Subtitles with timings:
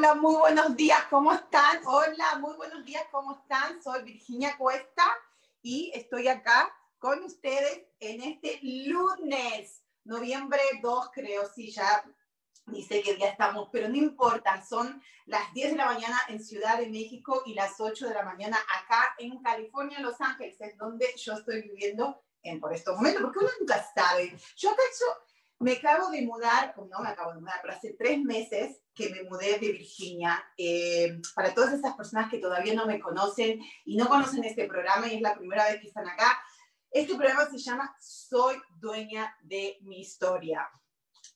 [0.00, 1.82] Hola, muy buenos días, ¿cómo están?
[1.84, 3.82] Hola, muy buenos días, ¿cómo están?
[3.82, 5.04] Soy Virginia Cuesta
[5.60, 12.02] y estoy acá con ustedes en este lunes, noviembre 2, creo, sí, ya
[12.64, 16.42] ni sé qué día estamos, pero no importa, son las 10 de la mañana en
[16.42, 20.78] Ciudad de México y las 8 de la mañana acá en California, Los Ángeles, es
[20.78, 24.34] donde yo estoy viviendo en, por estos momentos, porque uno nunca sabe.
[24.56, 24.82] Yo acá
[25.60, 29.24] me acabo de mudar, no me acabo de mudar, pero hace tres meses que me
[29.24, 30.42] mudé de Virginia.
[30.56, 35.06] Eh, para todas esas personas que todavía no me conocen y no conocen este programa
[35.06, 36.40] y es la primera vez que están acá,
[36.90, 40.66] este programa se llama Soy dueña de mi historia.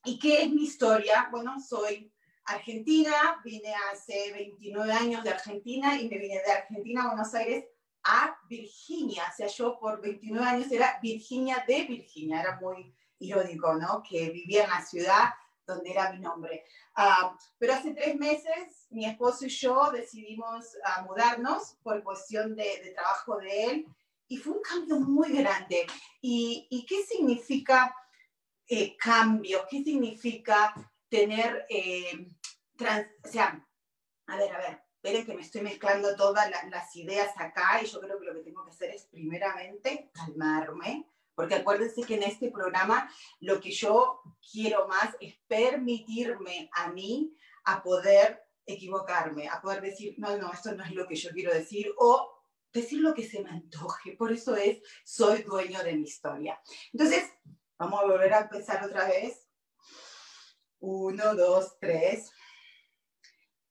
[0.05, 1.29] ¿Y qué es mi historia?
[1.31, 2.11] Bueno, soy
[2.47, 7.67] argentina, vine hace 29 años de Argentina y me vine de Argentina a Buenos Aires
[8.05, 9.25] a Virginia.
[9.31, 14.03] O sea, yo por 29 años era Virginia de Virginia, era muy irónico, ¿no?
[14.03, 15.35] Que vivía en la ciudad
[15.67, 16.65] donde era mi nombre.
[16.95, 22.83] Ah, pero hace tres meses mi esposo y yo decidimos uh, mudarnos por cuestión de,
[22.83, 23.87] de, trabajo de él
[24.29, 25.87] y fue un cambio muy grande.
[26.21, 27.95] ¿Y, y qué significa
[28.69, 29.67] eh, cambio?
[29.69, 30.75] ¿Qué significa
[31.09, 32.29] tener, eh,
[32.77, 33.67] trans, o sea,
[34.27, 37.87] a ver, a ver, esperen que me estoy mezclando todas la, las ideas acá y
[37.87, 42.23] yo creo que lo que tengo que hacer es primeramente calmarme porque acuérdense que en
[42.23, 44.21] este programa lo que yo
[44.53, 50.75] quiero más es permitirme a mí a poder equivocarme, a poder decir, no, no, esto
[50.75, 52.35] no es lo que yo quiero decir, o
[52.73, 54.17] decir lo que se me antoje.
[54.17, 56.61] Por eso es, soy dueño de mi historia.
[56.93, 57.31] Entonces,
[57.79, 59.49] vamos a volver a empezar otra vez.
[60.81, 62.31] Uno, dos, tres.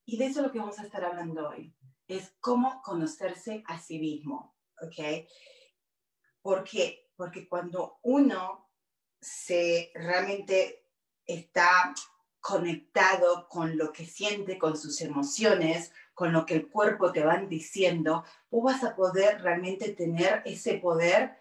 [0.04, 1.74] Y de eso es lo que vamos a estar hablando hoy.
[2.08, 4.56] Es cómo conocerse a sí mismo.
[4.80, 5.28] ¿Ok?
[6.42, 8.68] Porque porque cuando uno
[9.20, 10.84] se realmente
[11.26, 11.94] está
[12.40, 17.48] conectado con lo que siente, con sus emociones, con lo que el cuerpo te van
[17.48, 21.38] diciendo, vos vas a poder realmente tener ese poder,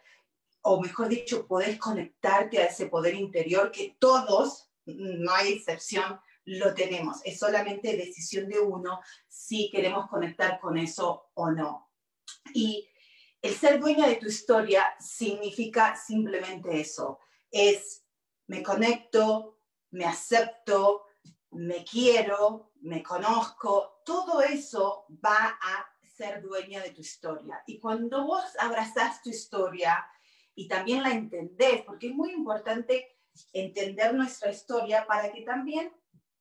[0.61, 6.73] o mejor dicho, podés conectarte a ese poder interior que todos, no hay excepción, lo
[6.73, 7.19] tenemos.
[7.25, 11.91] Es solamente decisión de uno si queremos conectar con eso o no.
[12.53, 12.87] Y
[13.43, 17.19] el ser dueña de tu historia significa simplemente eso.
[17.51, 18.05] Es
[18.47, 19.59] me conecto,
[19.91, 21.05] me acepto,
[21.51, 24.01] me quiero, me conozco.
[24.05, 27.61] Todo eso va a ser dueña de tu historia.
[27.67, 30.07] Y cuando vos abrazás tu historia
[30.55, 33.17] y también la entendés, porque es muy importante
[33.51, 35.91] entender nuestra historia para que también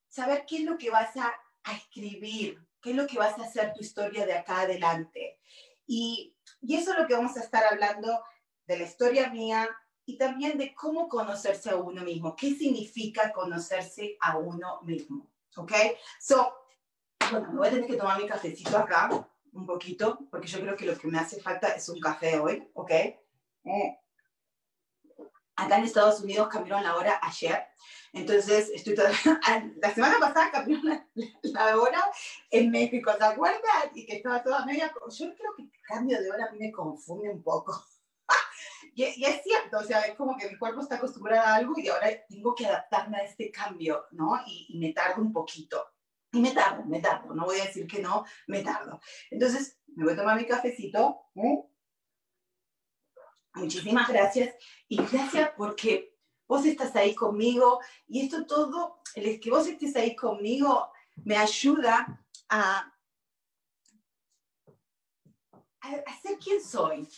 [0.08, 3.44] saber qué es lo que vas a, a escribir, qué es lo que vas a
[3.44, 5.40] hacer tu historia de acá adelante.
[5.84, 8.22] Y, y eso es lo que vamos a estar hablando
[8.66, 9.68] de la historia mía
[10.04, 12.34] y también de cómo conocerse a uno mismo.
[12.36, 15.30] ¿Qué significa conocerse a uno mismo?
[15.56, 15.72] ¿Ok?
[16.20, 16.54] So,
[17.30, 20.76] bueno, me voy a tener que tomar mi cafecito acá un poquito, porque yo creo
[20.76, 22.90] que lo que me hace falta es un café hoy, ¿ok?
[22.90, 23.98] Eh,
[25.62, 27.66] acá en Estados Unidos cambiaron la hora ayer,
[28.12, 29.10] entonces estoy toda...
[29.76, 31.02] la semana pasada cambiaron
[31.42, 32.04] la, hora
[32.50, 33.62] en México, ¿te acuerdas?
[33.94, 34.92] Y que estaba toda media...
[35.10, 37.82] Yo creo que el cambio de hora a mí me confunde un poco.
[38.94, 41.72] y, y, es cierto, o sea, es como que mi cuerpo está acostumbrado a algo
[41.76, 44.38] y ahora tengo que adaptarme a este cambio, ¿no?
[44.46, 45.82] Y, y me tardo un poquito.
[46.32, 49.00] Y me tardo, me tardo, no voy a decir que no, me tardo.
[49.30, 51.26] Entonces, me voy a tomar mi cafecito.
[51.34, 51.64] ¿eh?
[53.54, 54.54] Muchísimas gracias
[54.88, 56.16] y gracias porque
[56.48, 62.24] vos estás ahí conmigo y esto todo, el que vos estés ahí conmigo me ayuda
[62.48, 62.92] a,
[65.80, 67.08] a, ser quien soy,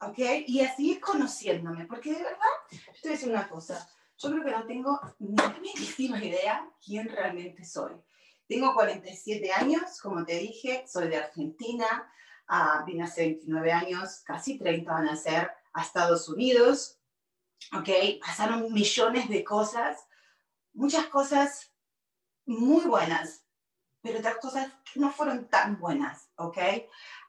[0.00, 0.18] ¿ok?
[0.46, 2.38] Y a seguir conociéndome, porque de verdad,
[2.70, 3.88] yo te voy a decir una cosa,
[4.18, 7.92] yo creo que no tengo ni la idea quién realmente soy.
[8.46, 12.10] Tengo 47 años, como te dije, soy de Argentina,
[12.50, 16.98] uh, vine hace 29 años, casi 30 van a ser, a Estados Unidos,
[17.72, 17.88] ¿ok?
[18.24, 20.06] Pasaron millones de cosas,
[20.72, 21.72] muchas cosas
[22.46, 23.44] muy buenas,
[24.00, 26.58] pero otras cosas que no fueron tan buenas, ¿ok?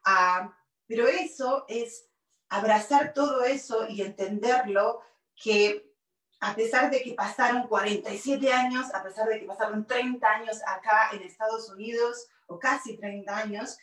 [0.05, 0.49] Uh,
[0.87, 2.07] pero eso es
[2.49, 5.01] abrazar todo eso y entenderlo
[5.35, 5.91] que
[6.39, 11.09] a pesar de que pasaron 47 años, a pesar de que pasaron 30 años acá
[11.13, 13.77] en Estados Unidos, o casi 30 años,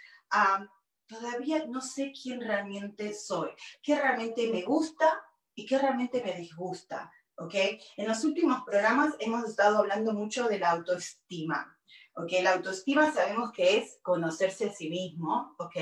[1.06, 3.50] todavía no sé quién realmente soy,
[3.82, 5.22] qué realmente me gusta
[5.54, 7.12] y qué realmente me disgusta.
[7.36, 7.54] ¿ok?
[7.96, 11.78] En los últimos programas hemos estado hablando mucho de la autoestima.
[12.14, 12.32] ¿ok?
[12.42, 15.76] La autoestima sabemos que es conocerse a sí mismo, ¿ok?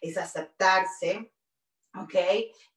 [0.00, 1.32] Es aceptarse,
[1.94, 2.14] ¿ok?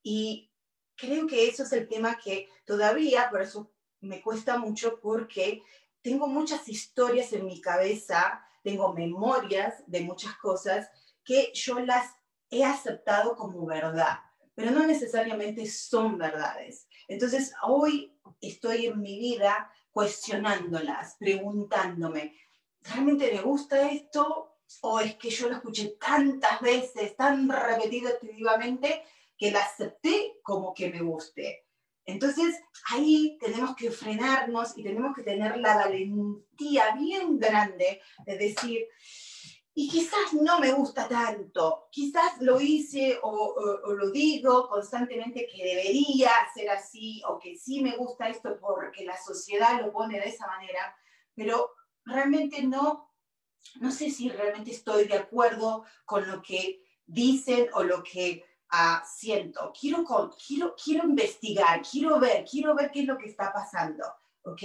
[0.04, 0.52] Y
[0.96, 3.72] creo que eso es el tema que todavía, por eso
[4.02, 5.62] me cuesta mucho, porque
[6.02, 10.90] tengo muchas historias en mi cabeza, tengo memorias de muchas cosas
[11.30, 12.12] que yo las
[12.50, 14.18] he aceptado como verdad,
[14.56, 16.88] pero no necesariamente son verdades.
[17.08, 22.36] Entonces, hoy estoy en mi vida cuestionándolas, preguntándome,
[22.82, 24.58] ¿realmente me gusta esto?
[24.82, 29.04] ¿O es que yo lo escuché tantas veces, tan repetitivamente,
[29.38, 31.68] que la acepté como que me guste.
[32.06, 32.60] Entonces,
[32.90, 38.88] ahí tenemos que frenarnos y tenemos que tener la valentía bien grande de decir,
[39.80, 46.32] y quizás no me gusta tanto, quizás lo hice o, lo digo constantemente que debería
[46.54, 50.48] ser así o que sí me gusta esto porque la sociedad lo pone de esa
[50.48, 50.94] manera,
[51.34, 51.72] pero
[52.04, 53.10] realmente no,
[53.80, 58.44] no sé si realmente estoy de acuerdo con lo que dicen o lo que
[59.06, 60.04] siento, quiero,
[60.46, 64.04] quiero, quiero investigar, quiero ver, quiero ver qué es lo que está pasando,
[64.44, 64.62] ¿ok?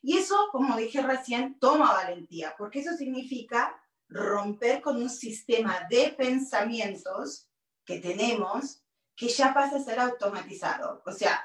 [0.00, 6.14] Y eso, como dije recién, toma valentía, porque eso significa romper con un sistema de
[6.16, 7.48] pensamientos
[7.84, 8.82] que tenemos
[9.16, 11.02] que ya pasa a ser automatizado.
[11.06, 11.44] O sea,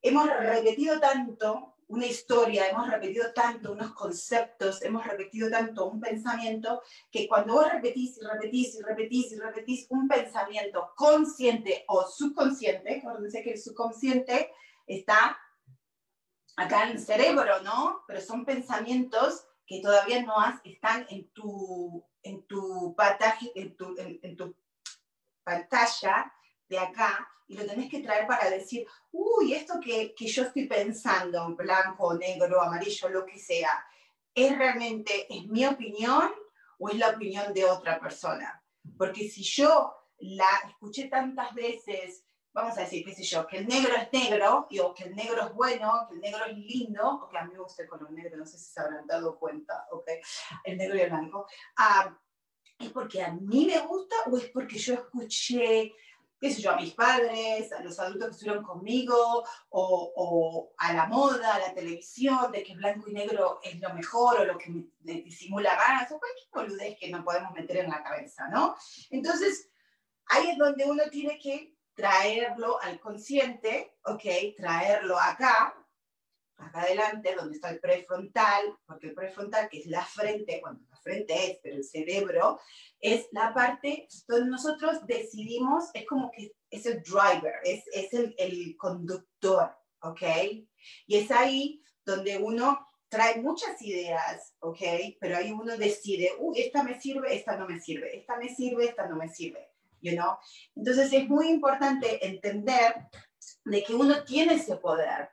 [0.00, 6.82] hemos repetido tanto una historia, hemos repetido tanto unos conceptos, hemos repetido tanto un pensamiento,
[7.10, 12.98] que cuando vos repetís y repetís y repetís y repetís un pensamiento consciente o subconsciente,
[12.98, 14.50] acuérdense que el subconsciente
[14.86, 15.38] está
[16.56, 18.02] acá en el cerebro, ¿no?
[18.06, 22.94] Pero son pensamientos que todavía no has, están en tu, en tu,
[23.54, 24.56] en tu,
[25.42, 26.32] pantalla
[26.68, 30.66] de acá y lo tenés que traer para decir, uy, esto que, que yo estoy
[30.66, 33.86] pensando, en blanco, negro, amarillo, lo que sea,
[34.34, 36.32] ¿es realmente, es mi opinión
[36.78, 38.62] o es la opinión de otra persona?
[38.96, 42.23] Porque si yo la escuché tantas veces,
[42.54, 45.42] vamos a decir, qué sé yo, que el negro es negro, o que el negro
[45.42, 48.10] es bueno, que el negro es lindo, o que a mí me gusta el color
[48.12, 50.08] negro, no sé si se habrán dado cuenta, ok,
[50.62, 51.46] el negro y el blanco,
[51.76, 52.16] ah,
[52.78, 55.92] ¿es porque a mí me gusta o es porque yo escuché
[56.40, 61.06] qué sé yo, a mis padres, a los adultos que estuvieron conmigo, o, a la
[61.06, 64.68] moda, a la televisión, de que blanco y negro es lo mejor o lo que
[64.70, 68.76] me, disimula ganas, o cualquier boludez que no podemos meter en la cabeza, ¿no?
[69.08, 69.70] Entonces,
[70.26, 74.22] ahí es donde uno tiene que traerlo al consciente, ¿ok?
[74.56, 75.74] Traerlo acá,
[76.56, 80.96] acá adelante, donde está el prefrontal, porque el prefrontal, que es la frente, bueno, la
[80.98, 82.60] frente es, pero el cerebro
[83.00, 89.70] es la parte donde nosotros decidimos, es como que es el driver, es, el conductor,
[90.02, 90.22] ¿ok?
[91.06, 94.80] Y es ahí donde uno trae muchas ideas, ¿ok?
[95.20, 98.86] Pero ahí uno decide, uy, esta me sirve, esta no me sirve, esta me sirve,
[98.86, 99.73] esta no me sirve,
[100.04, 100.36] you know?
[100.76, 103.08] Entonces es muy importante entender
[103.64, 105.30] de que uno tiene ese poder,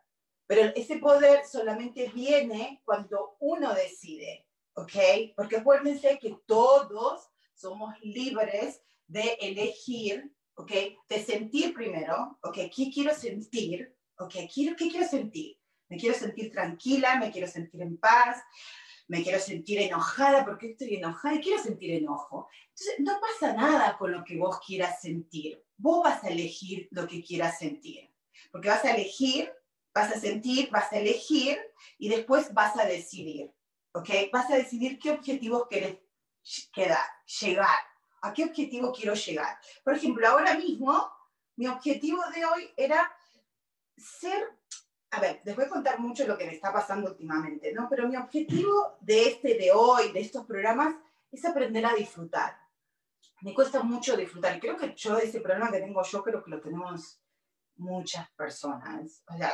[0.47, 5.33] pero ese poder solamente viene cuando uno decide, ¿ok?
[5.35, 10.71] Porque acuérdense que todos somos libres de elegir, ¿ok?
[11.07, 12.57] De sentir primero, ¿ok?
[12.75, 13.95] ¿Qué quiero sentir?
[14.17, 14.33] ¿Ok?
[14.33, 15.57] ¿Qué quiero sentir?
[15.89, 18.41] Me quiero sentir tranquila, me quiero sentir en paz,
[19.11, 22.47] me quiero sentir enojada, porque estoy enojada y quiero sentir enojo.
[22.69, 25.63] Entonces, no pasa nada con lo que vos quieras sentir.
[25.77, 28.13] Vos vas a elegir lo que quieras sentir,
[28.51, 29.51] porque vas a elegir
[29.93, 31.59] vas a sentir, vas a elegir
[31.97, 33.51] y después vas a decidir,
[33.93, 34.09] ¿ok?
[34.31, 35.97] Vas a decidir qué objetivos quieres
[36.73, 37.05] quedar,
[37.41, 37.79] llegar,
[38.21, 39.57] a qué objetivo quiero llegar.
[39.83, 41.11] Por ejemplo, ahora mismo,
[41.55, 43.13] mi objetivo de hoy era
[43.97, 44.57] ser,
[45.11, 47.87] a ver, les voy a contar mucho lo que me está pasando últimamente, ¿no?
[47.89, 50.95] Pero mi objetivo de este, de hoy, de estos programas,
[51.29, 52.57] es aprender a disfrutar.
[53.41, 54.57] Me cuesta mucho disfrutar.
[54.59, 57.21] Creo que yo, ese problema que tengo yo, creo que lo tenemos
[57.75, 59.21] muchas personas.
[59.27, 59.53] O sea,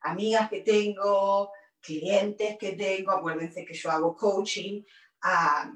[0.00, 4.82] amigas que tengo, clientes que tengo, acuérdense que yo hago coaching,
[5.20, 5.70] a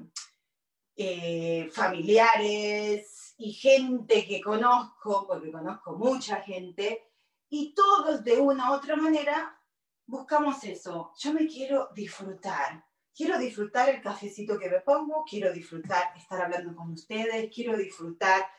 [0.95, 7.12] eh, familiares y gente que conozco, porque conozco mucha gente,
[7.55, 9.61] y todos de una u otra manera
[10.07, 11.13] buscamos eso.
[11.19, 12.83] Yo me quiero disfrutar.
[13.15, 18.49] Quiero disfrutar el cafecito que me pongo, quiero disfrutar estar hablando con ustedes, quiero disfrutar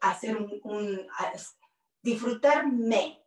[0.00, 1.08] hacer un,
[2.00, 3.26] disfrutarme,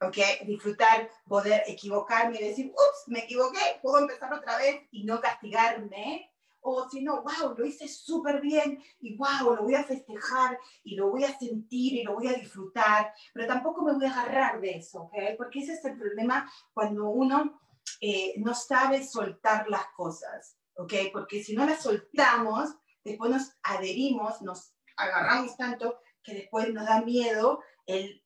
[0.00, 0.16] ¿ok?
[0.46, 6.33] Disfrutar, poder equivocarme y decir, ups, me equivoqué, puedo empezar otra vez y no castigarme.
[6.66, 10.96] O si no, wow, lo hice súper bien y wow, lo voy a festejar y
[10.96, 14.62] lo voy a sentir y lo voy a disfrutar, pero tampoco me voy a agarrar
[14.62, 15.14] de eso, ¿ok?
[15.36, 17.60] Porque ese es el problema cuando uno
[18.00, 20.94] eh, no sabe soltar las cosas, ¿ok?
[21.12, 27.02] Porque si no las soltamos, después nos adherimos, nos agarramos tanto que después nos da
[27.02, 28.24] miedo el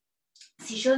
[0.59, 0.95] si yo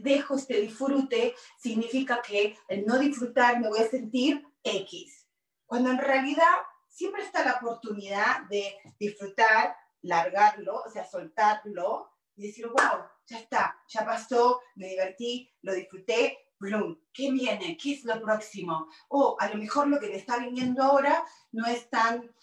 [0.00, 5.26] dejo este disfrute, significa que el no disfrutar me voy a sentir X.
[5.66, 6.56] Cuando en realidad
[6.98, 13.80] siempre está la oportunidad de disfrutar, largarlo, o sea, soltarlo y decir, wow, ya está,
[13.86, 17.76] ya pasó, me divertí, lo disfruté, Bloom, ¿qué viene?
[17.80, 18.88] ¿Qué es lo próximo?
[19.10, 22.34] O a lo mejor lo que me está viniendo ahora no es tan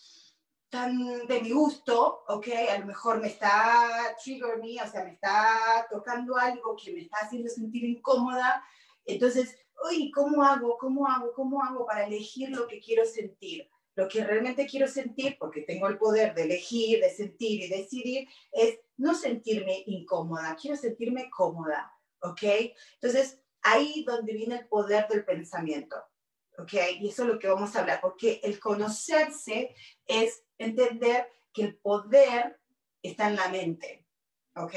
[0.70, 2.48] tan de mi gusto, ¿ok?
[2.74, 7.02] A lo mejor me está trigger me, o sea, me está tocando algo que me
[7.02, 8.64] está haciendo sentir incómoda.
[9.06, 9.58] Entonces,
[9.90, 10.78] uy, ¿cómo hago?
[10.78, 11.34] ¿Cómo hago?
[11.34, 13.70] ¿Cómo hago para elegir lo que quiero sentir?
[13.96, 18.28] Lo que realmente quiero sentir, porque tengo el poder de elegir, de sentir y decidir,
[18.52, 22.44] es no sentirme incómoda, quiero sentirme cómoda, ¿ok?
[22.94, 25.96] Entonces, ahí donde viene el poder del pensamiento.
[26.58, 26.74] ¿ok?
[27.00, 29.76] Y eso es lo que vamos a hablar, porque el conocerse
[30.06, 32.60] es entender que el poder
[33.02, 34.06] está en la mente,
[34.56, 34.76] ¿ok?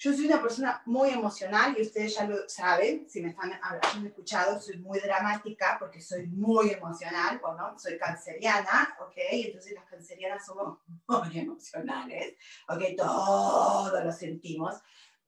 [0.00, 4.08] Yo soy una persona muy emocional y ustedes ya lo saben, si me están hablando,
[4.08, 9.14] escuchado, soy muy dramática porque soy muy emocional, bueno, soy canceriana, ¿ok?
[9.16, 10.78] Entonces las cancerianas somos
[11.08, 12.36] muy emocionales,
[12.68, 12.80] ¿ok?
[12.96, 14.76] Todo lo sentimos.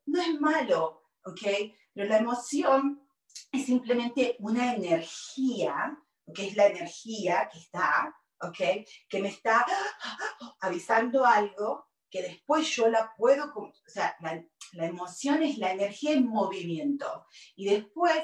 [0.07, 1.43] No es malo, ¿ok?
[1.93, 3.05] Pero la emoción
[3.50, 5.99] es simplemente una energía,
[6.33, 8.87] que es la energía que está, ¿ok?
[9.09, 9.67] Que me está
[10.61, 16.12] avisando algo que después yo la puedo, o sea, la, la emoción es la energía
[16.12, 17.27] en movimiento.
[17.57, 18.17] Y después,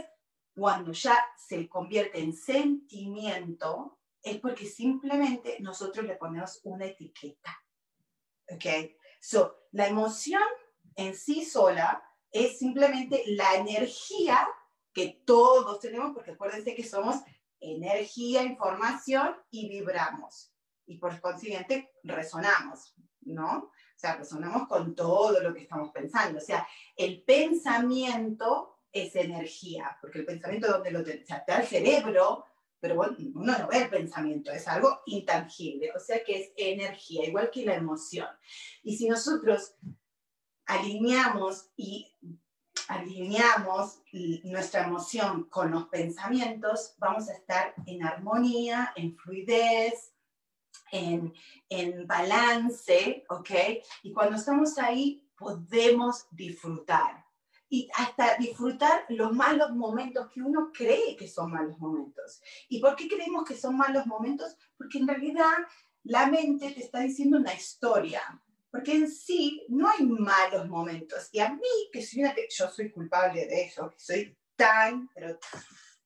[0.54, 7.56] cuando ya se convierte en sentimiento, es porque simplemente nosotros le ponemos una etiqueta.
[8.48, 8.64] ¿Ok?
[9.20, 10.42] So, la emoción
[10.94, 14.46] en sí sola es simplemente la energía
[14.92, 17.16] que todos tenemos, porque acuérdense que somos
[17.60, 20.52] energía, información y vibramos.
[20.86, 23.70] Y por consiguiente resonamos, ¿no?
[23.96, 26.38] O sea, resonamos con todo lo que estamos pensando.
[26.38, 32.44] O sea, el pensamiento es energía, porque el pensamiento donde lo o sea, el cerebro,
[32.78, 37.50] pero uno no ve el pensamiento, es algo intangible, o sea que es energía, igual
[37.50, 38.28] que la emoción.
[38.82, 39.74] Y si nosotros
[40.66, 42.12] alineamos y
[42.88, 44.02] alineamos
[44.44, 50.12] nuestra emoción con los pensamientos, vamos a estar en armonía, en fluidez,
[50.92, 51.32] en,
[51.68, 53.50] en balance, ¿ok?
[54.02, 57.24] Y cuando estamos ahí, podemos disfrutar.
[57.68, 62.40] Y hasta disfrutar los malos momentos que uno cree que son malos momentos.
[62.68, 64.56] ¿Y por qué creemos que son malos momentos?
[64.78, 65.56] Porque en realidad
[66.04, 68.22] la mente te está diciendo una historia
[68.76, 71.30] porque en sí no hay malos momentos.
[71.32, 75.38] Y a mí, que soy una, yo soy culpable de eso, que soy tan, pero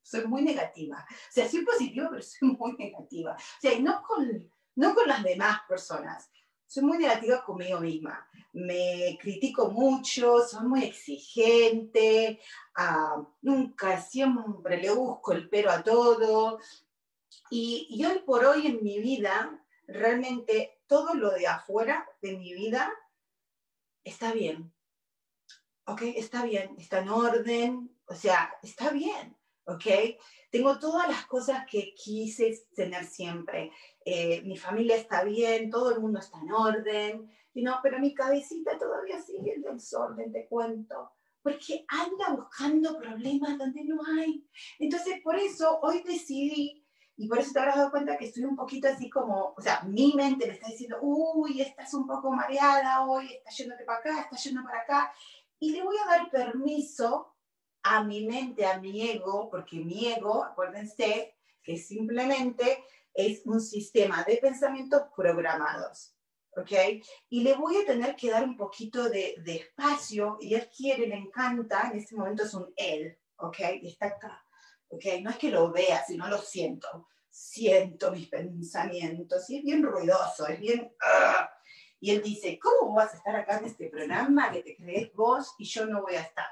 [0.03, 1.05] soy muy negativa.
[1.09, 3.33] O sea, soy positiva, pero soy muy negativa.
[3.33, 6.31] O sea, y no con, no con las demás personas.
[6.67, 8.27] Soy muy negativa conmigo misma.
[8.55, 12.41] Me critico mucho, soy muy exigente,
[13.43, 16.59] nunca, siempre le busco el pero a todo.
[17.51, 22.55] Y, y hoy por hoy en mi vida, realmente todo lo de afuera de mi
[22.55, 22.91] vida
[24.03, 24.73] está bien.
[25.85, 26.03] ¿Ok?
[26.17, 29.37] Está bien, está en orden, o sea, está bien.
[29.71, 30.19] ¿Ok?
[30.51, 33.71] Tengo todas las cosas que quise tener siempre.
[34.05, 38.15] Eh, mi familia está bien, todo el mundo está en orden, y no, pero mi
[38.15, 41.13] cabecita todavía sigue en desorden, te cuento
[41.43, 44.47] porque anda buscando problemas donde no hay.
[44.79, 46.85] Entonces, por eso hoy decidí
[47.17, 49.83] y por eso te habrás dado cuenta que estoy un poquito así como, o sea,
[49.83, 54.21] mi mente me está diciendo, uy, estás un poco mareada hoy, estás yéndote para acá,
[54.23, 55.13] estás yendo para acá.
[55.59, 57.35] Y le voy a dar permiso
[57.83, 62.85] a mi mente, a mi ego, porque mi ego, acuérdense, que simplemente
[63.15, 66.15] es un sistema de pensamientos programados.
[66.57, 66.73] ¿ok?
[67.29, 71.07] Y le voy a tener que dar un poquito de, de, espacio, y él quiere,
[71.07, 73.59] le encanta, en este momento es un él, ¿ok?
[73.83, 74.45] Está acá,
[74.89, 75.05] ¿ok?
[75.23, 80.47] No es que lo vea, sino lo siento, siento mis pensamientos y es bien ruidoso,
[80.49, 80.93] es bien...
[81.03, 81.51] ah.
[82.03, 85.55] Y él dice, ¿cómo vas a estar acá en este programa que te crees vos
[85.59, 86.47] y yo no voy a estar?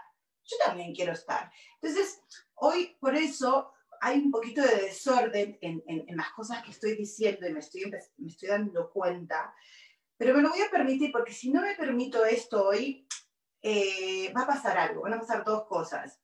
[0.50, 1.52] Yo también quiero estar.
[1.80, 2.20] Entonces,
[2.54, 6.96] hoy por eso hay un poquito de desorden en, en- en las cosas que estoy
[6.96, 9.54] diciendo y me estoy, me estoy dando cuenta,
[10.16, 13.06] pero me lo voy a permitir porque si no me permito esto hoy,
[13.62, 16.20] eh, va a pasar algo, van a pasar dos cosas.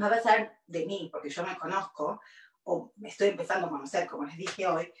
[0.00, 2.20] Va a pasar de mí, porque yo me conozco,
[2.64, 4.92] o me estoy empezando a conocer, como les dije hoy,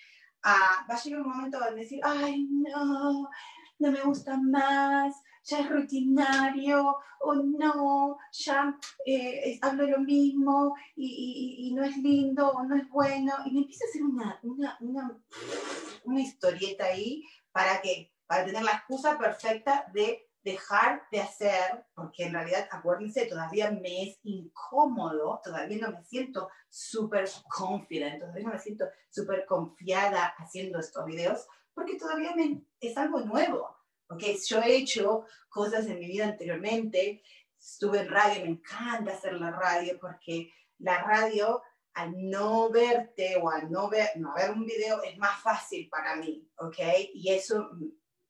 [0.42, 3.28] ah, va a llegar un momento donde decir, ay, no,
[3.78, 5.14] no me gusta más,
[5.44, 11.96] ya es rutinario, o no, ya eh, hablo lo mismo y, y- y no es
[11.96, 13.32] lindo o no es bueno.
[13.46, 15.18] Y me empieza a hacer una, una, una,
[16.04, 22.24] una historieta ahí para que, para tener la excusa perfecta de dejar de hacer, porque
[22.24, 28.52] en realidad, acuérdense, todavía me es incómodo, todavía no me siento súper confident, todavía no
[28.52, 33.77] me siento súper confiada haciendo estos videos, porque todavía me, es algo nuevo.
[34.10, 37.22] Okay, yo he hecho cosas en mi vida anteriormente,
[37.58, 41.62] estuve en radio, me encanta hacer la radio porque la radio
[41.94, 46.16] al no verte o al no ver, no ver un video es más fácil para
[46.16, 46.78] mí, ¿ok?
[47.12, 47.70] Y eso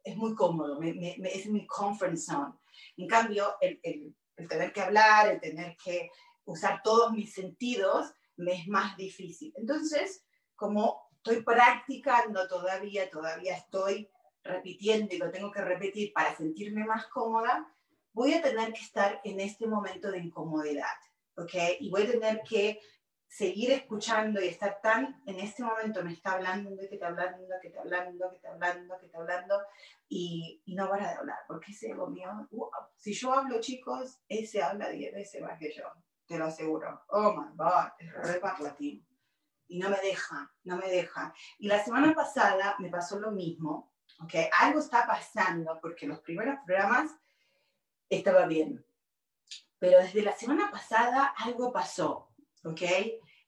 [0.02, 2.54] es muy cómodo, me- me- es mi comfort zone.
[2.96, 6.10] En cambio, el, el- el tener que hablar, el tener que
[6.44, 9.52] usar todos mis sentidos, me es más difícil.
[9.56, 10.24] Entonces,
[10.56, 14.08] como estoy practicando todavía, todavía estoy
[14.48, 17.72] repitiendo y lo tengo que repetir para sentirme más cómoda,
[18.12, 20.96] voy a tener que estar en este momento de incomodidad,
[21.36, 21.54] ¿ok?
[21.80, 22.80] Y voy a tener que
[23.28, 27.68] seguir escuchando y estar tan, en este momento me está hablando, que está hablando, que
[27.68, 29.60] está hablando, que está hablando, que está hablando,
[30.08, 34.18] y, y no para de hablar, porque ese ego mío, wow, si yo hablo chicos,
[34.28, 35.84] ese habla 10 veces más que yo,
[36.26, 37.02] te lo aseguro.
[37.08, 38.40] Oh my God, es re.
[39.70, 41.34] Y no me deja, no me deja.
[41.58, 44.34] Y la semana pasada me pasó lo mismo, ¿ok?
[44.60, 47.10] Algo está pasando, porque los primeros programas
[48.08, 48.84] estaba bien.
[49.78, 52.28] Pero desde la semana pasada algo pasó,
[52.64, 52.82] ¿ok?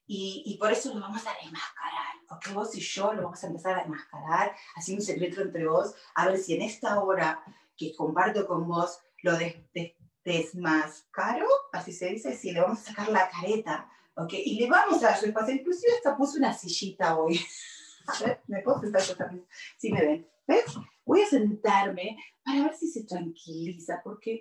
[0.07, 2.53] Y, y por eso lo vamos a desmascarar, ¿ok?
[2.53, 6.27] Vos y yo lo vamos a empezar a desmascarar, haciendo un secreto entre vos, a
[6.27, 7.43] ver si en esta hora
[7.77, 12.91] que comparto con vos lo des, des- desmascaro, así se dice, si le vamos a
[12.91, 14.33] sacar la careta, ¿ok?
[14.35, 17.41] Y le vamos a dar su espacio, inclusive hasta puse una sillita hoy.
[18.07, 19.47] A ver, ¿me puedo sentar yo también?
[19.79, 20.75] Sí me ven, ¿ves?
[21.05, 24.41] Voy a sentarme para ver si se tranquiliza, porque,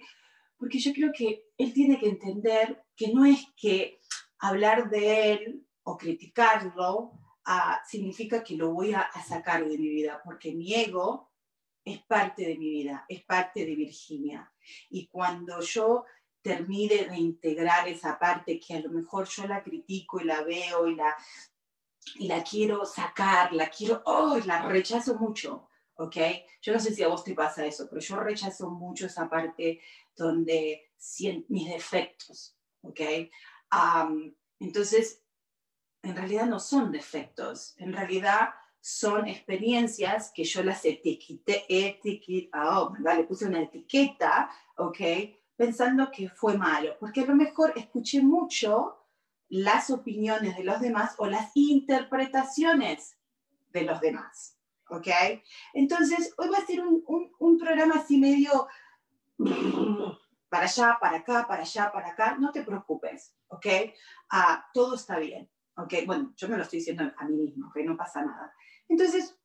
[0.57, 3.99] porque yo creo que él tiene que entender que no es que
[4.39, 7.11] hablar de él o criticarlo
[7.45, 11.31] ah, significa que lo voy a, a sacar de mi vida, porque mi ego
[11.85, 14.51] es parte de mi vida, es parte de Virginia.
[14.89, 16.05] Y cuando yo
[16.41, 20.87] termine de integrar esa parte que a lo mejor yo la critico y la veo
[20.87, 21.15] y la,
[22.15, 25.68] y la quiero sacar, la quiero, oh, la rechazo mucho,
[25.99, 26.15] ¿ok?
[26.61, 29.81] Yo no sé si a vos te pasa eso, pero yo rechazo mucho esa parte
[30.15, 30.91] donde
[31.49, 33.01] mis defectos, ¿ok?
[33.69, 35.21] Am, entonces,
[36.01, 42.93] en realidad no son defectos, en realidad son experiencias que yo las etiqueté, etiquet, oh,
[42.97, 44.99] le puse una etiqueta, ¿ok?
[45.57, 49.05] Pensando que fue malo, porque a lo mejor escuché mucho
[49.49, 53.17] las opiniones de los demás o las interpretaciones
[53.71, 54.58] de los demás,
[54.89, 55.07] ¿ok?
[55.73, 58.67] Entonces, hoy va a ser un, un- un programa así medio
[60.49, 63.65] para allá, para acá, para allá, para acá, no te preocupes, ¿ok?
[64.31, 65.93] Ah, todo está bien, ¿ok?
[66.05, 67.77] Bueno, yo me lo estoy diciendo a mí misma, ¿ok?
[67.85, 68.53] No pasa nada.
[68.87, 69.37] Entonces,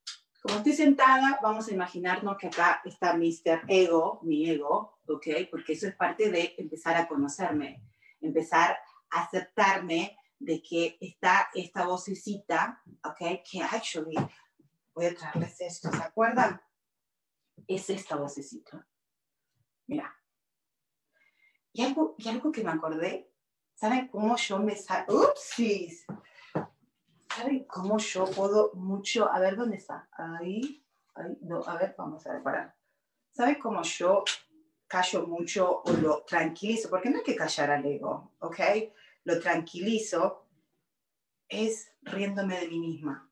[0.42, 3.62] como estoy sentada, vamos a imaginarnos que acá está Mr.
[3.68, 5.26] Ego, mi ego, ¿ok?
[5.50, 7.82] Porque eso es parte de empezar a conocerme,
[8.20, 8.76] empezar
[9.10, 13.40] a aceptarme de que está esta vocecita, ¿ok?
[13.50, 14.16] Que actually,
[14.94, 16.60] voy a traerles esto, ¿se acuerdan?
[17.66, 18.86] Es esta vocecita.
[19.86, 20.14] Mira.
[21.72, 23.32] Y algo, y algo que me acordé,
[23.74, 25.30] ¿saben cómo yo me salgo?
[25.30, 26.06] ¡Upsis!
[27.34, 29.30] ¿Saben cómo yo puedo mucho?
[29.30, 30.08] A ver, ¿dónde está?
[30.12, 32.76] Ahí, ahí, no, a ver, vamos a ver, para.
[33.32, 34.22] ¿Saben cómo yo
[34.86, 36.88] callo mucho o lo tranquilizo?
[36.88, 38.60] Porque no hay que callar al ego, ¿ok?
[39.24, 40.46] Lo tranquilizo
[41.48, 43.28] es riéndome de mí misma.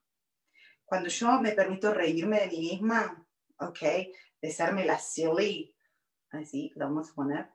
[0.85, 3.25] Cuando yo me permito reírme de mí misma,
[3.59, 3.79] ¿ok?
[4.41, 5.75] De serme la silly,
[6.31, 7.49] así, lo vamos a poner,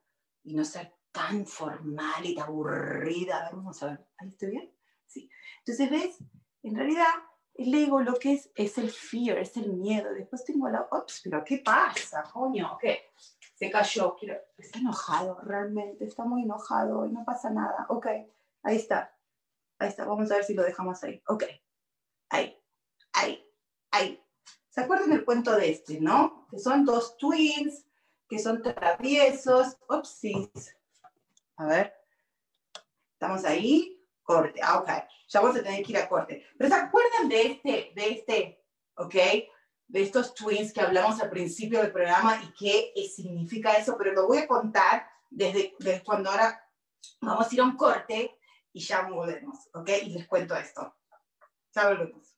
[0.44, 3.38] y no ser tan formal y tan aburrida.
[3.38, 4.72] A ver, vamos a ver, ¿ahí estoy bien?
[5.06, 5.30] Sí.
[5.60, 6.18] Entonces, ¿ves?
[6.62, 7.06] En realidad,
[7.54, 10.12] el ego lo que es es el fear, es el miedo.
[10.14, 12.78] Después tengo la, ups, pero ¿qué pasa, coño?
[12.80, 13.10] ¿Qué?
[13.54, 17.86] Se cayó, quiero, está enojado, realmente, está muy enojado y no pasa nada.
[17.88, 18.06] Ok,
[18.62, 19.12] ahí está,
[19.78, 21.20] ahí está, vamos a ver si lo dejamos ahí.
[21.26, 21.44] Ok,
[22.30, 22.56] ahí,
[23.18, 23.46] ahí,
[23.90, 24.24] ahí.
[24.68, 26.46] ¿Se acuerdan del cuento de este, no?
[26.50, 27.84] Que son dos twins,
[28.28, 29.76] que son traviesos.
[29.88, 30.76] Upsis.
[31.56, 31.94] A ver.
[33.14, 34.00] ¿Estamos ahí?
[34.22, 34.60] Corte.
[34.62, 34.88] Ah, ok.
[35.28, 36.46] Ya vamos a tener que ir a corte.
[36.56, 38.64] Pero ¿se acuerdan de este, de este,
[38.96, 39.14] ok?
[39.88, 44.26] De estos twins que hablamos al principio del programa y qué significa eso, pero lo
[44.26, 46.64] voy a contar desde, desde cuando ahora
[47.20, 48.38] vamos a ir a un corte
[48.72, 49.90] y ya volvemos, ¿ok?
[50.02, 50.94] Y les cuento esto.
[51.74, 52.37] Ya volvemos.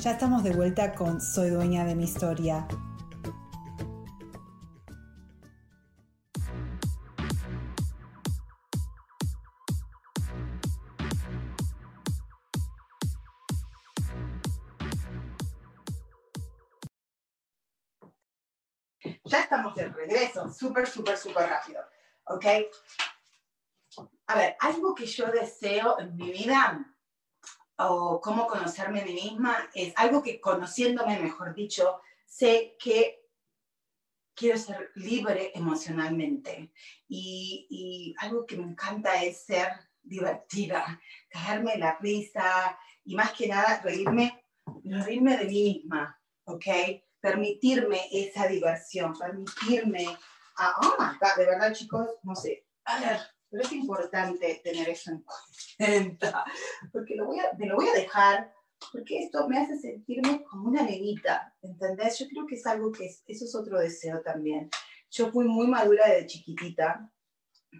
[0.00, 2.68] Ya estamos de vuelta con Soy dueña de mi historia.
[19.24, 21.82] Ya estamos de regreso, súper, súper, súper rápido.
[22.26, 22.44] ¿Ok?
[24.28, 26.94] A ver, algo que yo deseo en mi vida
[27.78, 33.18] o cómo conocerme a mí misma es algo que conociéndome, mejor dicho, sé que
[34.34, 36.72] quiero ser libre emocionalmente.
[37.08, 39.68] Y, algo que me encanta es ser
[40.02, 44.44] divertida, caerme la risa y más que nada reírme,
[44.84, 46.66] reírme de mí misma, ¿ok?
[47.20, 50.06] Permitirme esa diversión, permitirme,
[50.56, 54.88] a, oh my God, de verdad chicos, no sé, a ver, pero es importante tener
[54.88, 55.24] eso en
[55.76, 56.44] cuenta,
[56.92, 58.52] porque lo voy a, me lo voy a dejar,
[58.92, 62.18] porque esto me hace sentirme como una nenita, ¿entendés?
[62.18, 64.70] Yo creo que es algo que, es, eso es otro deseo también.
[65.10, 67.10] Yo fui muy madura desde chiquitita,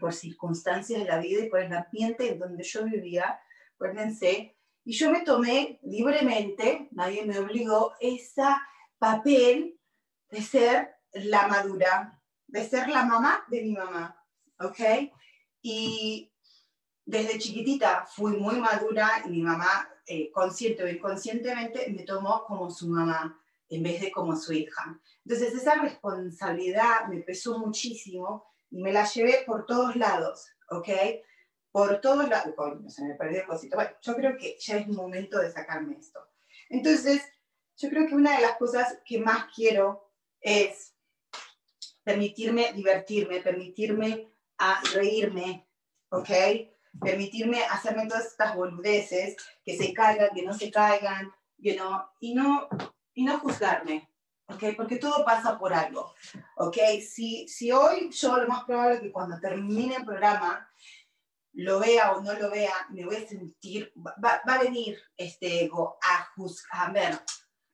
[0.01, 3.41] por circunstancias de la vida y por el ambiente en donde yo vivía,
[3.75, 8.43] acuérdense, y yo me tomé libremente, nadie me obligó, ese
[8.99, 9.79] papel
[10.31, 14.25] de ser la madura, de ser la mamá de mi mamá,
[14.61, 14.81] ¿ok?
[15.63, 16.33] Y
[17.05, 22.71] desde chiquitita fui muy madura y mi mamá, eh, consciente o inconscientemente, me tomó como
[22.71, 23.41] su mamá
[23.71, 25.01] en vez de como su hija.
[25.25, 30.89] Entonces esa responsabilidad me pesó muchísimo y me la llevé por todos lados, ¿ok?
[31.71, 32.55] Por todos lados.
[32.89, 33.77] se me perdió el cosito.
[33.77, 36.21] Bueno, yo creo que ya es momento de sacarme esto.
[36.69, 37.23] Entonces,
[37.77, 40.95] yo creo que una de las cosas que más quiero es
[42.03, 45.67] permitirme divertirme, permitirme a reírme,
[46.11, 46.31] ¿ok?
[47.01, 52.35] Permitirme hacerme todas estas boludeces, que se caigan, que no se caigan, you know, y,
[52.35, 52.69] no,
[53.15, 54.09] y no juzgarme,
[54.47, 54.65] ¿ok?
[54.77, 56.13] Porque todo pasa por algo,
[56.57, 56.77] ¿ok?
[57.07, 60.69] Si, si hoy yo lo más probable es que cuando termine el programa,
[61.53, 65.65] lo vea o no lo vea, me voy a sentir, va, va a venir este
[65.65, 67.21] ego a juzgar, a ver,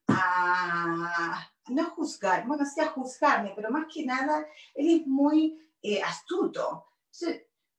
[0.08, 6.02] a no juzgar, bueno, sí a juzgarme, pero más que nada, él es muy eh,
[6.02, 6.86] astuto.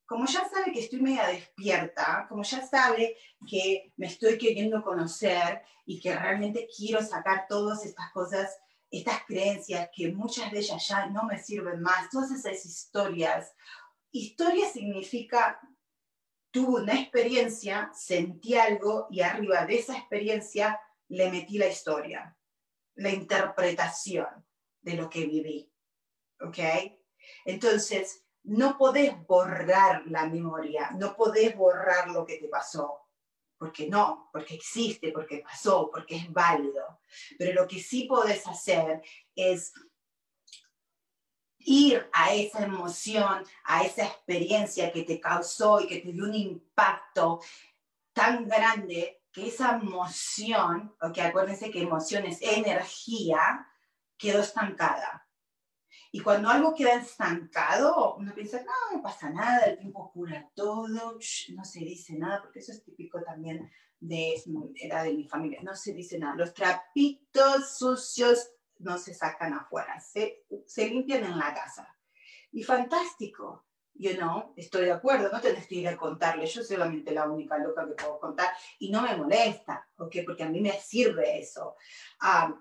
[0.05, 3.17] como ya sabe que estoy media despierta, como ya sabe
[3.49, 8.57] que me estoy queriendo conocer y que realmente quiero sacar todas estas cosas
[8.91, 13.53] estas creencias que muchas de ellas ya no me sirven más, todas esas historias.
[14.11, 15.59] Historia significa
[16.51, 22.37] tuve una experiencia, sentí algo y arriba de esa experiencia le metí la historia,
[22.95, 24.27] la interpretación
[24.81, 25.69] de lo que viví.
[26.39, 26.59] ¿Ok?
[27.45, 33.01] Entonces, no podés borrar la memoria, no podés borrar lo que te pasó,
[33.57, 36.99] porque no, porque existe, porque pasó, porque es válido.
[37.37, 39.01] Pero lo que sí podés hacer
[39.35, 39.73] es
[41.59, 46.35] ir a esa emoción, a esa experiencia que te causó y que te dio un
[46.35, 47.41] impacto
[48.13, 53.67] tan grande que esa emoción, porque acuérdense que emoción es energía,
[54.17, 55.24] quedó estancada.
[56.15, 61.19] Y cuando algo queda estancado, uno piensa, no, no pasa nada, el tiempo cura todo,
[61.49, 64.41] no se dice nada, porque eso es típico también de,
[64.75, 66.37] era de mi familia, no se dice nada.
[66.37, 71.93] Los trapitos sucios no se sacan afuera, se, se limpian en la casa.
[72.53, 76.77] Y fantástico, yo no, estoy de acuerdo, no tenés que ir a contarle, yo soy
[76.77, 78.47] solamente la única loca que puedo contar
[78.79, 80.15] y no me molesta, ¿ok?
[80.25, 81.75] Porque a mí me sirve eso.
[82.21, 82.57] Ah,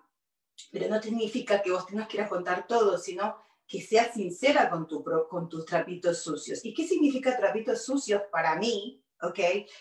[0.73, 4.69] pero no significa que vos tengas que ir a contar todo, sino que seas sincera
[4.71, 6.65] con, tu, con tus trapitos sucios.
[6.65, 9.03] ¿Y qué significa trapitos sucios para mí?
[9.23, 9.39] ¿Ok?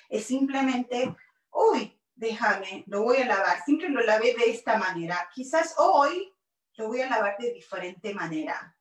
[0.09, 1.15] Es simplemente,
[1.51, 3.63] uy, déjame, lo voy a lavar.
[3.63, 5.29] Siempre lo lavé de esta manera.
[5.33, 6.33] Quizás hoy
[6.75, 8.75] lo voy a lavar de diferente manera.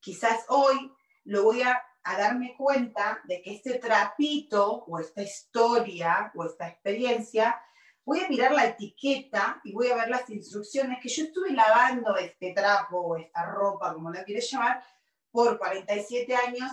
[0.00, 0.92] Quizás hoy
[1.24, 6.68] lo voy a, a darme cuenta de que este trapito o esta historia o esta
[6.68, 7.58] experiencia
[8.04, 12.16] voy a mirar la etiqueta y voy a ver las instrucciones que yo estuve lavando
[12.16, 14.82] este trapo o esta ropa, como la quieres llamar,
[15.30, 16.70] por 47 años.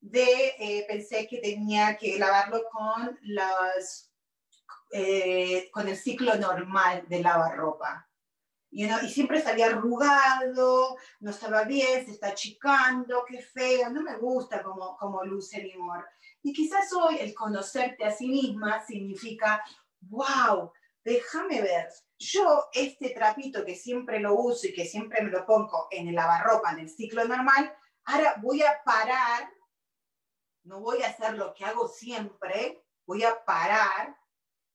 [0.00, 4.12] De, eh, pensé que tenía que lavarlo con, las,
[4.92, 8.08] eh, con el ciclo normal de lavarropa.
[8.70, 14.62] y siempre salía arrugado, no estaba bien, se está achicando, qué feo, no me gusta
[14.62, 16.06] como, como luce mi amor.
[16.42, 19.64] Y quizás hoy el conocerte a sí misma significa
[20.02, 20.72] wow,
[21.04, 25.88] déjame ver, yo este trapito que siempre lo uso y que siempre me lo pongo
[25.90, 29.50] en el lavarropa, en el ciclo normal, ahora voy a parar,
[30.64, 34.16] no voy a hacer lo que hago siempre, voy a parar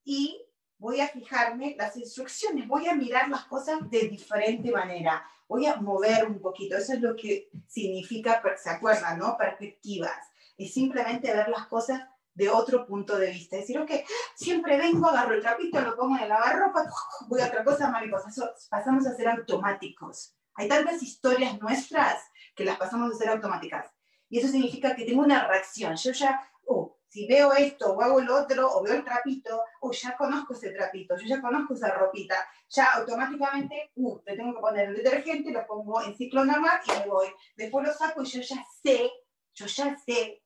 [0.04, 0.44] y
[0.78, 5.76] voy a fijarme las instrucciones, voy a mirar las cosas de diferente manera, voy a
[5.76, 9.38] mover un poquito, eso es lo que significa, se acuerdan, ¿no?
[9.38, 10.18] Perspectivas,
[10.58, 12.02] es simplemente ver las cosas
[12.34, 13.58] de otro punto de vista.
[13.58, 13.92] Decir, ok,
[14.36, 16.86] siempre vengo, agarro el trapito, lo pongo en el lavarropa,
[17.28, 18.30] voy a otra cosa, mariposa.
[18.70, 20.36] pasamos a ser automáticos.
[20.56, 22.22] Hay tantas historias nuestras
[22.56, 23.92] que las pasamos a ser automáticas.
[24.30, 25.96] Y eso significa que tengo una reacción.
[25.96, 29.92] Yo ya, oh, si veo esto o hago el otro o veo el trapito, oh,
[29.92, 32.36] ya conozco ese trapito, yo ya conozco esa ropita,
[32.70, 37.00] ya automáticamente, uh, le tengo que poner el detergente, lo pongo en ciclo normal y
[37.00, 37.28] me voy.
[37.56, 39.12] Después lo saco y yo ya sé,
[39.54, 40.43] yo ya sé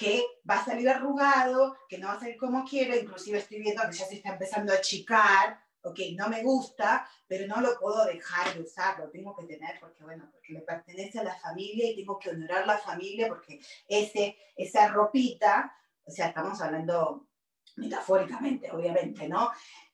[0.00, 3.82] que va a salir arrugado, que no va a salir como quiero, inclusive estoy viendo
[3.82, 8.06] que ya se está empezando a achicar, ok, no me gusta, pero no lo puedo
[8.06, 11.90] dejar de usar, lo tengo que tener porque, bueno, porque le pertenece a la familia
[11.90, 15.70] y tengo que honorar la familia porque ese, esa ropita,
[16.02, 17.28] o sea, estamos hablando
[17.76, 19.50] metafóricamente, obviamente, ¿no?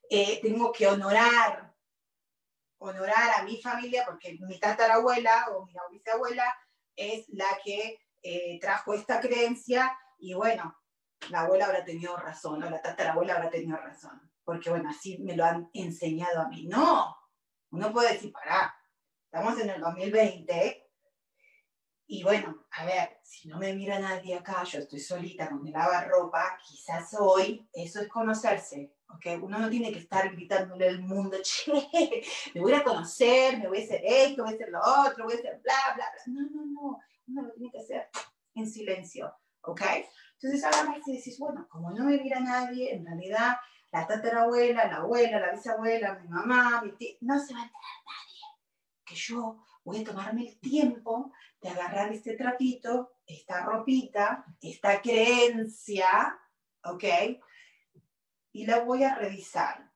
[0.09, 1.75] Eh, tengo que honorar,
[2.79, 6.45] honorar a mi familia porque mi tatarabuela o mi bisabuela
[6.95, 10.77] es la que eh, trajo esta creencia y bueno,
[11.31, 15.37] la abuela habrá tenido razón, o la tatarabuela habrá tenido razón, porque bueno, así me
[15.37, 16.67] lo han enseñado a mí.
[16.67, 17.17] No,
[17.71, 18.75] uno puede decir, pará,
[19.25, 20.83] estamos en el 2020
[22.09, 25.73] y bueno, a ver, si no me mira nadie acá, yo estoy solita con el
[25.73, 29.43] lavarropa, quizás hoy eso es conocerse, ¿ok?
[29.43, 32.23] Uno no tiene que estar gritándole al mundo, che,
[32.55, 35.35] me voy a conocer, me voy a hacer esto, voy a hacer lo otro, voy
[35.35, 36.33] a hacer bla, bla, bla.
[36.33, 38.09] No, no, no uno lo tiene que hacer
[38.55, 39.83] en silencio, ¿ok?
[40.35, 43.57] Entonces ahora si decís, bueno, como no me mira nadie, en realidad
[43.93, 48.03] la tatarabuela, la abuela, la bisabuela, mi mamá, mi tía, no se va a enterar
[48.05, 48.41] nadie.
[49.05, 56.39] Que yo voy a tomarme el tiempo de agarrar este trapito, esta ropita, esta creencia,
[56.85, 57.05] ¿ok?
[58.53, 59.91] Y la voy a revisar.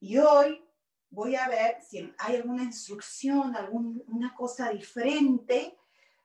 [0.00, 0.64] Y hoy
[1.10, 5.76] voy a ver si hay alguna instrucción, alguna cosa diferente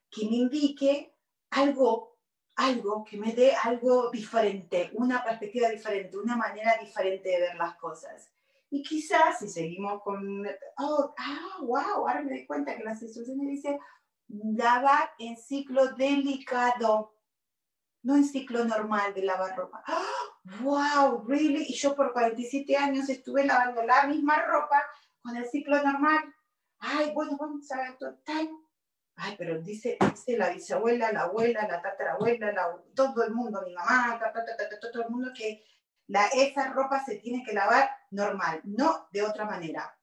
[0.09, 1.13] que me indique
[1.51, 2.17] algo,
[2.55, 7.75] algo que me dé algo diferente, una perspectiva diferente, una manera diferente de ver las
[7.75, 8.29] cosas.
[8.71, 10.45] Y quizás si seguimos con,
[10.77, 13.79] oh, ah, wow, ahora me doy cuenta que las instrucciones dicen
[14.27, 17.15] lavar en ciclo delicado,
[18.03, 19.83] no en ciclo normal de lavar ropa.
[20.61, 21.65] wow, really?
[21.67, 24.81] Y yo por 47 años estuve lavando la misma ropa
[25.21, 26.33] con el ciclo normal.
[26.79, 28.49] ay, bueno, vamos a ver total.
[29.21, 33.73] Ay, pero dice, dice la bisabuela, la abuela, la tatarabuela, la, todo el mundo, mi
[33.73, 35.65] mamá, todo el mundo que
[36.33, 39.93] esa ropa se tiene que lavar normal, no de otra manera.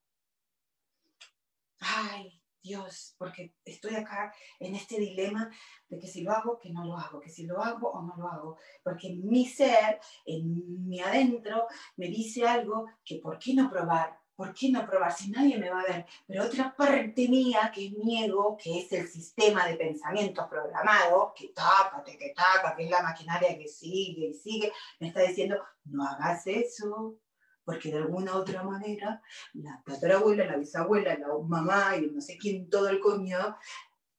[1.80, 5.50] Ay, Dios, porque estoy acá en este dilema
[5.88, 8.16] de que si lo hago, que no lo hago, que si lo hago o no
[8.16, 13.70] lo hago, porque mi ser, en mi adentro, me dice algo que ¿por qué no
[13.70, 14.18] probar?
[14.36, 16.06] ¿Por qué no probar si nadie me va a ver?
[16.26, 21.32] Pero otra parte mía, que es mi ego, que es el sistema de pensamientos programados,
[21.34, 25.58] que tácate, que taca, que es la maquinaria que sigue y sigue, me está diciendo,
[25.84, 27.18] no hagas eso,
[27.64, 29.22] porque de alguna u otra manera
[29.54, 33.56] la tatarabuela, la bisabuela, la mamá y no sé quién, todo el coño,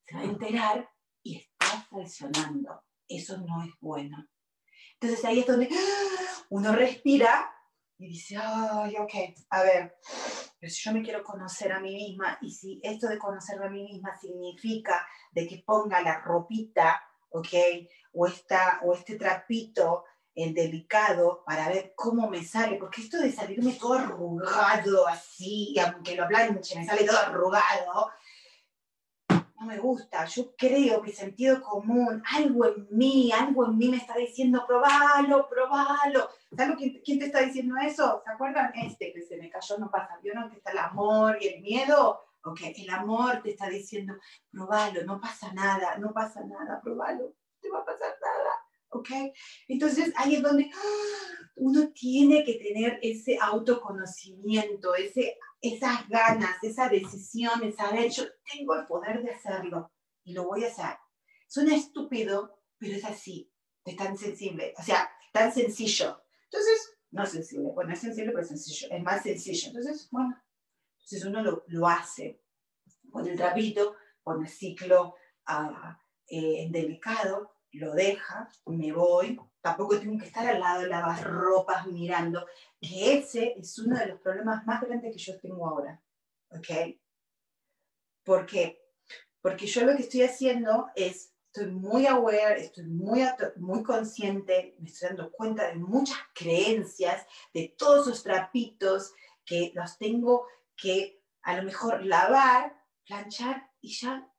[0.04, 0.90] se va a enterar
[1.22, 2.84] y está traicionando.
[3.08, 4.28] Eso no es bueno.
[5.00, 5.70] Entonces ahí es donde
[6.50, 7.54] uno respira
[8.00, 9.14] y dice, ay, ok,
[9.50, 9.98] a ver,
[10.60, 13.70] pero si yo me quiero conocer a mí misma y si esto de conocerme a
[13.70, 17.54] mí misma significa de que ponga la ropita, ok,
[18.14, 20.06] o, esta, o este trapito
[20.36, 26.16] el delicado para ver cómo me sale, porque esto de salirme todo arrugado así, aunque
[26.16, 28.12] lo planche, me sale todo arrugado,
[29.60, 30.26] no me gusta.
[30.26, 35.48] Yo creo que sentido común, algo en mí, algo en mí me está diciendo, probalo,
[35.50, 36.30] probalo.
[36.56, 38.22] ¿Sabes quién, quién te está diciendo eso?
[38.24, 38.72] ¿Se acuerdan?
[38.76, 40.20] Este que se me cayó, no pasa.
[40.22, 42.22] ¿Vieron que está el amor y el miedo?
[42.44, 44.16] Ok, el amor te está diciendo,
[44.52, 48.52] probalo, no pasa nada, no pasa nada, probalo, te va a pasar nada.
[48.90, 49.10] ¿ok?
[49.68, 51.48] Entonces ahí es donde ¡ah!
[51.56, 58.76] uno tiene que tener ese autoconocimiento, ese, esas ganas, esa decisión de saber, yo tengo
[58.76, 59.92] el poder de hacerlo
[60.24, 60.98] y lo voy a hacer.
[61.48, 63.52] Suena estúpido, pero es así,
[63.86, 66.22] es tan sensible, o sea, tan sencillo.
[66.44, 69.68] Entonces, no sensible, bueno, es sensible, pero es sencillo, es más sencillo.
[69.68, 70.42] Entonces, bueno,
[70.98, 72.44] entonces uno lo, lo hace.
[73.12, 75.16] Pone el trapito, pone el ciclo
[75.48, 81.88] uh, delicado, lo deja, me voy, tampoco tengo que estar al lado de las ropas
[81.88, 82.46] mirando,
[82.80, 86.02] que ese es uno de los problemas más grandes que yo tengo ahora,
[86.50, 86.96] ¿ok?
[88.24, 88.82] ¿Por qué?
[89.42, 93.22] Porque yo lo que estoy haciendo es, estoy muy aware, estoy muy,
[93.58, 99.14] muy consciente, me estoy dando cuenta de muchas creencias, de todos esos trapitos
[99.46, 102.74] que los tengo que a lo mejor lavar,
[103.06, 104.30] planchar y ya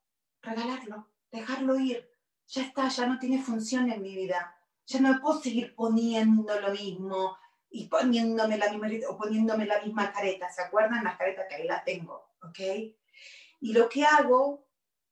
[0.43, 2.09] regalarlo, dejarlo ir
[2.49, 4.58] ya está, ya no tiene función en mi vida.
[4.89, 7.37] Ya no puedo seguir poniendo lo mismo
[7.71, 10.51] y poniéndome la misma, o poniéndome la misma careta.
[10.51, 12.31] ¿Se acuerdan las caretas que ahí la tengo?
[12.43, 12.59] ¿Ok?
[13.61, 14.67] Y lo que hago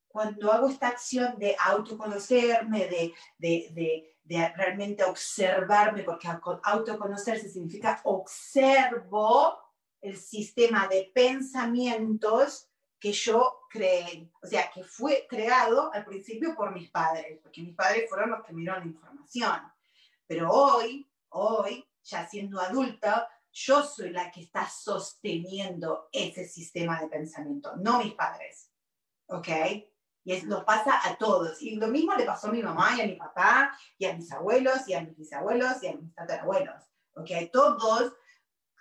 [0.08, 6.26] cuando hago esta acción de autoconocerme, de, de, de, de realmente observarme, porque
[6.62, 9.58] autoconocerse significa observo
[10.00, 12.70] el sistema de pensamientos
[13.07, 17.77] que yo creé, o sea, que fue creado al principio por mis padres, porque mis
[17.77, 19.61] padres fueron los que me dieron la información.
[20.27, 27.07] Pero hoy, hoy, ya siendo adulta, yo soy la que está sosteniendo ese sistema de
[27.07, 28.73] pensamiento, no mis padres.
[29.29, 29.49] ¿Ok?
[30.25, 31.62] Y eso nos pasa a todos.
[31.62, 34.33] Y lo mismo le pasó a mi mamá y a mi papá, y a mis
[34.33, 36.83] abuelos, y a mis bisabuelos, y a mis tatarabuelos.
[37.14, 37.31] ¿Ok?
[37.53, 38.14] Todos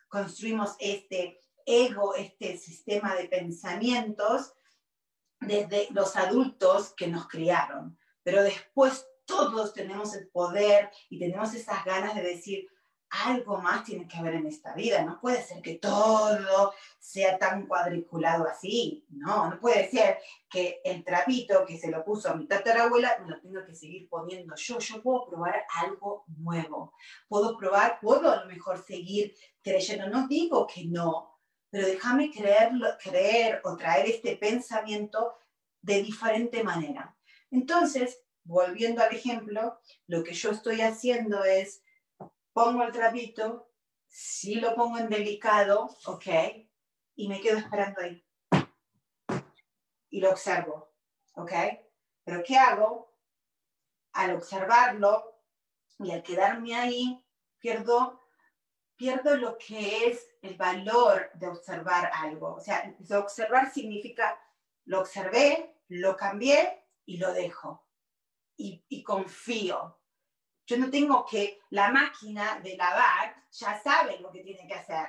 [0.08, 4.54] construimos este ego, este sistema de pensamientos,
[5.40, 7.98] desde los adultos que nos criaron.
[8.24, 12.68] Pero después todos tenemos el poder y tenemos esas ganas de decir,
[13.10, 15.04] algo más tiene que haber en esta vida.
[15.04, 19.06] No puede ser que todo sea tan cuadriculado así.
[19.10, 23.30] No, no puede ser que el trapito que se lo puso a mi tatarabuela me
[23.30, 24.80] lo tengo que seguir poniendo yo.
[24.80, 26.94] Yo puedo probar algo nuevo.
[27.28, 30.10] Puedo probar, puedo a lo mejor seguir creyendo.
[30.10, 31.35] No digo que no,
[31.76, 35.38] pero déjame creerlo, creer o traer este pensamiento
[35.82, 37.18] de diferente manera.
[37.52, 41.84] Entonces, volviendo al ejemplo, lo que yo estoy haciendo es,
[42.54, 43.74] pongo el trapito,
[44.08, 46.28] si lo pongo en delicado, ok,
[47.14, 48.26] y me quedo esperando ahí.
[50.10, 50.94] Y lo observo,
[51.34, 51.52] ok.
[52.24, 53.14] Pero ¿qué hago?
[54.14, 55.42] Al observarlo
[56.00, 57.22] y al quedarme ahí,
[57.60, 58.25] pierdo
[58.96, 62.56] pierdo lo que es el valor de observar algo.
[62.56, 64.40] O sea, observar significa
[64.86, 67.86] lo observé, lo cambié y lo dejo.
[68.58, 70.00] Y, y, confío.
[70.66, 75.08] Yo no tengo que, la máquina de lavar ya sabe lo que tiene que hacer.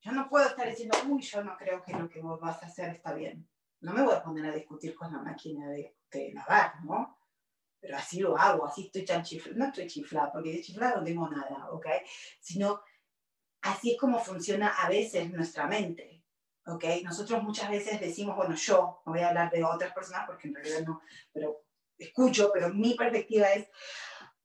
[0.00, 2.66] Yo no puedo estar diciendo, uy, yo no creo que lo que vos vas a
[2.66, 3.48] hacer está bien.
[3.80, 7.18] No me voy a poner a discutir con la máquina de, de lavar, ¿no?
[7.78, 9.58] Pero así lo hago, así estoy tan chiflada.
[9.58, 11.86] No estoy chiflada, porque de chiflada no tengo nada, ¿ok?
[12.40, 12.82] Sino
[13.62, 16.20] Así es como funciona a veces nuestra mente.
[16.66, 16.84] ¿ok?
[17.04, 20.54] Nosotros muchas veces decimos, bueno, yo, no voy a hablar de otras personas porque en
[20.54, 21.02] realidad no,
[21.32, 21.64] pero
[21.98, 23.68] escucho, pero mi perspectiva es,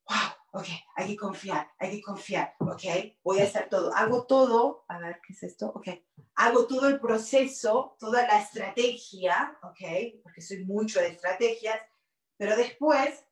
[0.07, 2.83] wow, ok, hay que confiar, hay que confiar, ok,
[3.23, 5.71] voy a hacer todo, hago todo, a ver, ¿qué es esto?
[5.73, 5.87] Ok,
[6.35, 11.79] hago todo el proceso, toda la estrategia, ok, porque soy mucho de estrategias,
[12.37, 13.25] pero después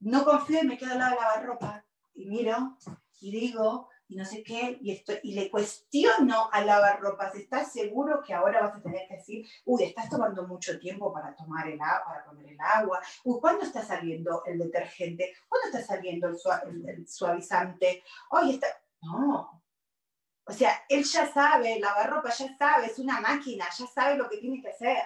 [0.00, 2.76] no confío y me quedo al lado de lavarropa y miro
[3.20, 8.22] y digo, y no sé qué, y, esto, y le cuestiono al lavarropas, ¿estás seguro
[8.26, 11.78] que ahora vas a tener que decir, uy, estás tomando mucho tiempo para tomar el
[11.80, 15.34] agua, para poner el agua, uy, ¿cuándo está saliendo el detergente?
[15.46, 18.02] ¿Cuándo está saliendo el, suavizante?
[18.30, 18.68] Oye, está...
[19.02, 19.62] No.
[20.46, 24.28] O sea, él ya sabe, el lavarropa ya sabe, es una máquina, ya sabe lo
[24.30, 24.96] que tiene que hacer.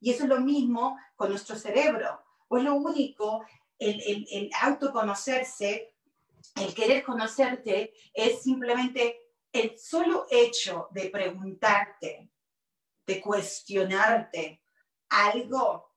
[0.00, 2.24] Y eso es lo mismo con nuestro cerebro.
[2.48, 3.44] Pues lo único,
[3.78, 5.97] el, el autoconocerse
[6.56, 9.20] el querer conocerte es simplemente
[9.52, 12.30] el solo hecho de preguntarte,
[13.06, 14.62] de cuestionarte
[15.08, 15.94] algo,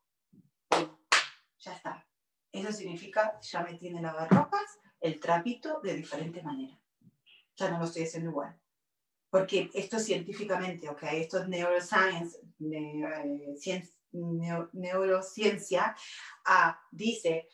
[1.59, 2.07] ya está.
[2.51, 6.79] Eso significa, ya me tiene lavarropas, el trapito de diferente manera.
[7.55, 8.59] Ya no lo estoy haciendo igual.
[9.29, 11.03] Porque esto científicamente, ¿ok?
[11.13, 13.87] Esto es neuroscience, eh,
[14.73, 15.95] neurociencia,
[16.45, 17.47] ah, dice,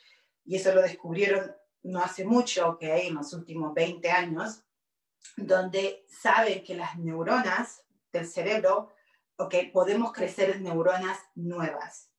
[0.45, 1.55] y eso lo descubrieron
[1.87, 4.63] no hace mucho, que en los últimos 20 años,
[5.35, 8.93] donde saben que las neuronas del cerebro,
[9.37, 12.11] ok, podemos crecer neuronas nuevas.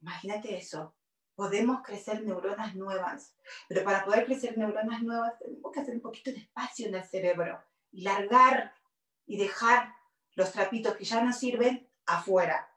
[0.00, 0.94] Imagínate eso,
[1.34, 3.34] podemos crecer neuronas nuevas,
[3.68, 7.04] pero para poder crecer neuronas nuevas tenemos que hacer un poquito de espacio en el
[7.04, 8.74] cerebro y largar
[9.26, 9.94] y dejar
[10.34, 12.70] los trapitos que ya no sirven afuera.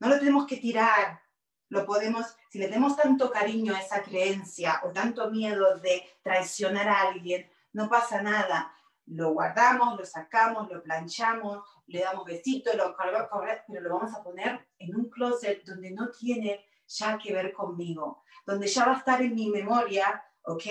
[0.00, 1.22] No lo tenemos que tirar,
[1.70, 6.88] lo podemos, si le tenemos tanto cariño a esa creencia o tanto miedo de traicionar
[6.88, 8.74] a alguien, no pasa nada.
[9.06, 14.68] Lo guardamos, lo sacamos, lo planchamos, le damos besitos, lo pero lo vamos a poner
[14.78, 19.22] en un closet donde no tiene ya que ver conmigo, donde ya va a estar
[19.22, 20.64] en mi memoria, ¿ok?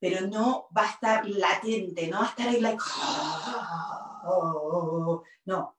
[0.00, 2.82] Pero no va a estar latente, no va a estar ahí like,
[4.24, 5.76] oh, no,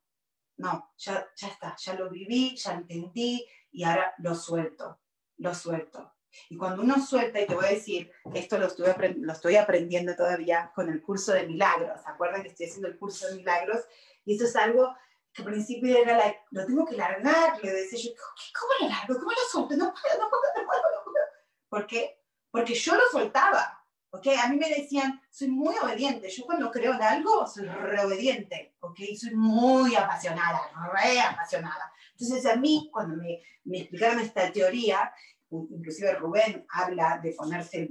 [0.57, 4.99] no, ya, ya está, ya lo viví, ya entendí, y ahora lo suelto,
[5.37, 6.13] lo suelto.
[6.49, 10.15] Y cuando uno suelta, y te voy a decir, esto lo estoy, lo estoy aprendiendo
[10.15, 13.81] todavía con el curso de milagros, ¿se acuerdan que estoy haciendo el curso de milagros?
[14.25, 14.95] Y eso es algo
[15.33, 18.11] que al principio era, like, lo tengo que largar, le decía yo,
[18.57, 19.13] ¿cómo lo largo?
[19.15, 19.75] ¿Cómo lo suelto?
[19.75, 21.25] No puedo, no puedo, no puedo, no puedo.
[21.69, 22.21] ¿Por qué?
[22.49, 24.27] Porque yo lo soltaba, ¿ok?
[24.43, 28.75] A mí me decían, soy muy obediente, yo cuando creo en algo soy re obediente,
[28.79, 28.99] ¿ok?
[29.17, 30.61] Soy muy apasionada,
[30.93, 31.90] re apasionada.
[32.21, 35.11] Entonces a mí, cuando me, me explicaron esta teoría,
[35.49, 37.89] inclusive Rubén habla de ponerse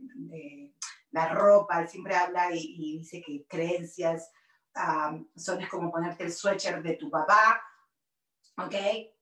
[1.11, 4.31] la ropa, él siempre habla y, dice que creencias
[5.37, 7.61] son es como ponerte el sweatshirt de tu papá,
[8.57, 8.75] ¿ok?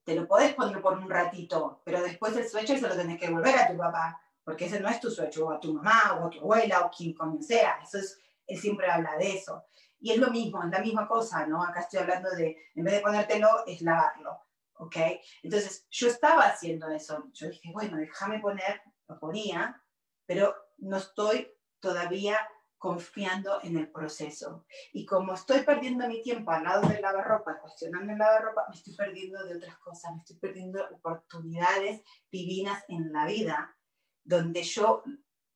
[0.04, 3.30] Te lo podés poner por un ratito, pero después el sweatshirt se lo tenés que
[3.30, 6.26] volver a tu papá, porque ese no es tu sweatshirt, o a tu mamá, o
[6.26, 7.80] a tu abuela, o quien coño sea.
[7.82, 9.64] Eso es, él siempre habla de eso.
[10.00, 11.62] Y es lo mismo, es la misma cosa, ¿no?
[11.62, 14.47] Acá estoy hablando de, en vez de ponértelo, es lavarlo.
[14.78, 14.96] ¿Ok?
[15.42, 17.24] Entonces yo estaba haciendo eso.
[17.32, 19.82] Yo dije, bueno, déjame poner, lo ponía,
[20.26, 22.38] pero no estoy todavía
[22.78, 24.64] confiando en el proceso.
[24.92, 28.94] Y como estoy perdiendo mi tiempo al lado del lavarropa, cuestionando el lavarropa, me estoy
[28.94, 33.76] perdiendo de otras cosas, me estoy perdiendo oportunidades divinas en la vida,
[34.22, 35.02] donde yo,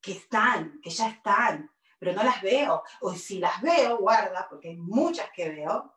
[0.00, 2.82] que están, que ya están, pero no las veo.
[3.00, 5.94] O si las veo, guarda, porque hay muchas que veo,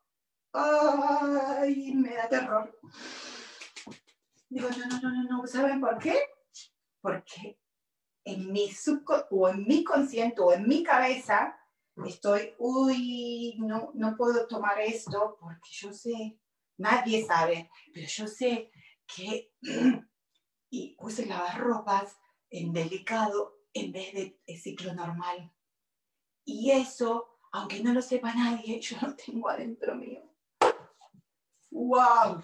[0.55, 2.79] ay, me da terror.
[4.49, 6.17] Digo, no, no, no, no, no, ¿saben por qué?
[7.01, 7.59] Porque
[8.23, 11.57] en mi subco o en mi consciente o en mi cabeza
[12.05, 16.39] estoy, uy, no, no puedo tomar esto porque yo sé,
[16.77, 18.71] nadie sabe, pero yo sé
[19.05, 19.51] que
[20.69, 22.17] y puse lavarropas
[22.49, 25.51] en delicado en vez de ciclo normal.
[26.45, 30.34] Y eso, aunque no lo sepa nadie, yo lo tengo adentro mío
[31.75, 32.41] wow.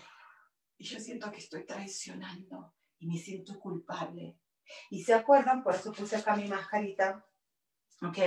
[0.78, 4.38] Y yo siento que estoy traicionando y me siento culpable.
[4.90, 7.26] Y se acuerdan, por eso puse acá mi mascarita,
[8.02, 8.18] ¿ok?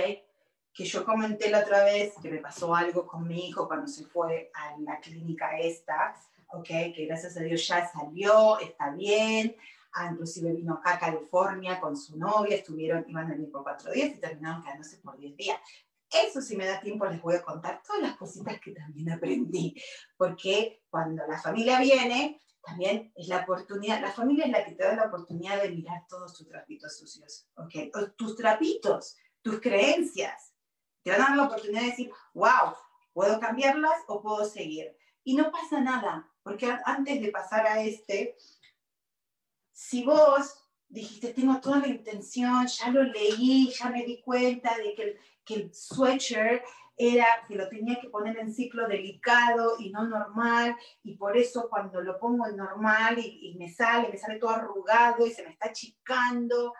[0.73, 4.05] Que yo comenté la otra vez que me pasó algo con mi hijo cuando se
[4.05, 6.15] fue a la clínica esta,
[6.49, 6.67] ¿ok?
[6.67, 9.55] Que gracias a Dios ya salió, está bien.
[9.93, 13.91] Ah, inclusive vino acá a California con su novia, estuvieron, iban a venir por cuatro
[13.93, 15.59] días y terminaron quedándose por diez días.
[16.09, 19.75] Eso si me da tiempo les voy a contar todas las cositas que también aprendí,
[20.17, 24.83] porque cuando la familia viene, también es la oportunidad, la familia es la que te
[24.83, 28.15] da la oportunidad de mirar todos tus trapitos sucios, ¿ok?
[28.15, 30.53] tus trapitos, tus creencias.
[31.03, 32.73] Te van a dar la oportunidad de decir, wow,
[33.13, 34.97] ¿puedo cambiarlas o puedo seguir?
[35.23, 38.35] Y no pasa nada, porque antes de pasar a este,
[39.71, 44.95] si vos dijiste, tengo toda la intención, ya lo leí, ya me di cuenta de
[44.95, 46.63] que el, que el sweatshirt
[46.97, 51.67] era que lo tenía que poner en ciclo delicado y no normal, y por eso
[51.69, 55.49] cuando lo pongo en normal y, me sale, me sale todo arrugado y se me
[55.49, 56.73] está achicando,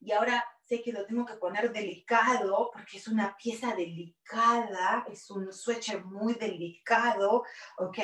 [0.00, 5.30] y ahora sé que lo tengo que poner delicado porque es una pieza delicada, es
[5.30, 7.44] un sweatshirt muy delicado,
[7.78, 7.98] ¿ok?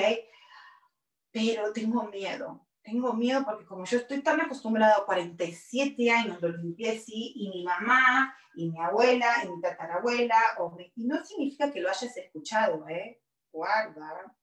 [1.31, 6.49] Pero tengo miedo, tengo miedo porque como yo estoy tan acostumbrada a 47 años, lo
[6.49, 11.73] limpié así, y mi mamá, y mi abuela, y mi tatarabuela, o y no significa
[11.73, 13.23] que lo hayas escuchado, ¿eh?
[13.51, 14.37] Guarda,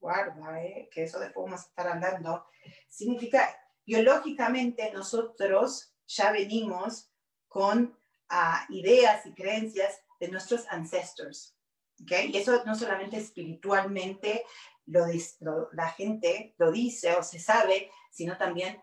[0.00, 0.88] guarda, ¿eh?
[0.92, 2.44] Que eso después vamos a estar hablando.
[2.88, 7.12] Significa, biológicamente nosotros ya venimos
[7.46, 7.96] con
[8.28, 11.56] ah, ideas y creencias de nuestros ancestors.
[12.02, 12.30] ¿okay?
[12.32, 14.44] Y eso no solamente espiritualmente
[14.86, 18.82] lo, la gente lo dice o se sabe, sino también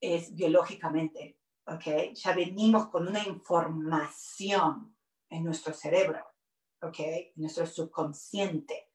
[0.00, 1.38] es biológicamente.
[1.66, 2.14] ¿okay?
[2.14, 4.96] Ya venimos con una información
[5.28, 6.24] en nuestro cerebro,
[6.82, 7.32] ¿okay?
[7.36, 8.90] en nuestro subconsciente.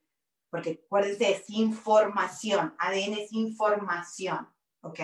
[0.50, 4.48] Porque acuérdense, es información, ADN es información.
[4.82, 5.00] ¿ok?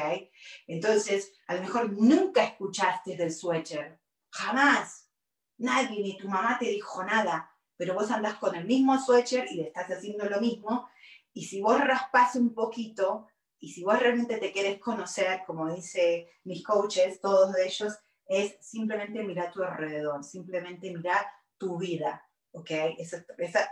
[0.66, 4.00] Entonces, a lo mejor nunca escuchaste del suéter,
[4.36, 5.10] Jamás.
[5.58, 9.54] Nadie, ni tu mamá te dijo nada, pero vos andás con el mismo suéter y
[9.54, 10.88] le estás haciendo lo mismo.
[11.36, 13.26] Y si vos raspas un poquito,
[13.58, 17.92] y si vos realmente te quieres conocer, como dice mis coaches, todos ellos,
[18.24, 21.26] es simplemente mirar tu alrededor, simplemente mirar
[21.58, 22.26] tu vida.
[22.52, 22.70] ¿ok?
[22.96, 23.22] Esa,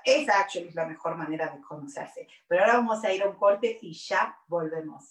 [0.05, 2.29] es la mejor manera de conocerse.
[2.47, 5.11] Pero ahora vamos a ir a un corte y ya volvemos.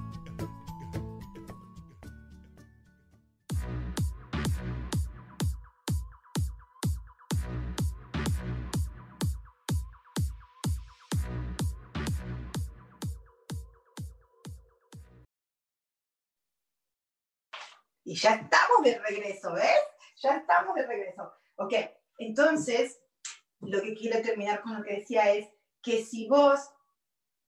[18.11, 19.79] Y ya estamos de regreso, ¿ves?
[20.21, 21.31] Ya estamos de regreso.
[21.55, 21.73] Ok,
[22.17, 22.99] entonces,
[23.61, 25.47] lo que quiero terminar con lo que decía es
[25.81, 26.59] que si vos,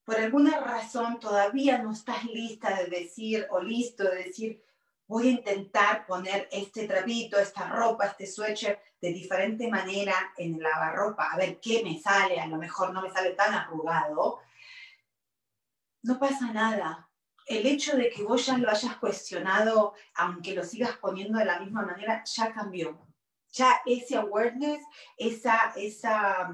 [0.06, 4.64] por alguna razón, todavía no estás lista de decir, o listo de decir,
[5.06, 10.64] voy a intentar poner este trapito, esta ropa, este sweatshirt de diferente manera en el
[10.64, 14.40] lavarropa, a ver qué me sale, a lo mejor no me sale tan arrugado,
[16.04, 17.10] no pasa nada
[17.48, 21.60] el hecho de que vos ya lo hayas cuestionado, aunque lo sigas poniendo de la
[21.60, 23.08] misma manera, ya cambió.
[23.52, 24.82] ya ese awareness,
[25.18, 26.54] esa, esa,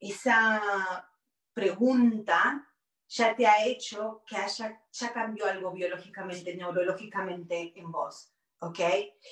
[0.00, 1.10] esa
[1.52, 2.66] pregunta
[3.08, 8.32] ya te ha hecho que haya, ya cambió algo biológicamente, neurológicamente en vos.
[8.60, 8.80] ¿ok?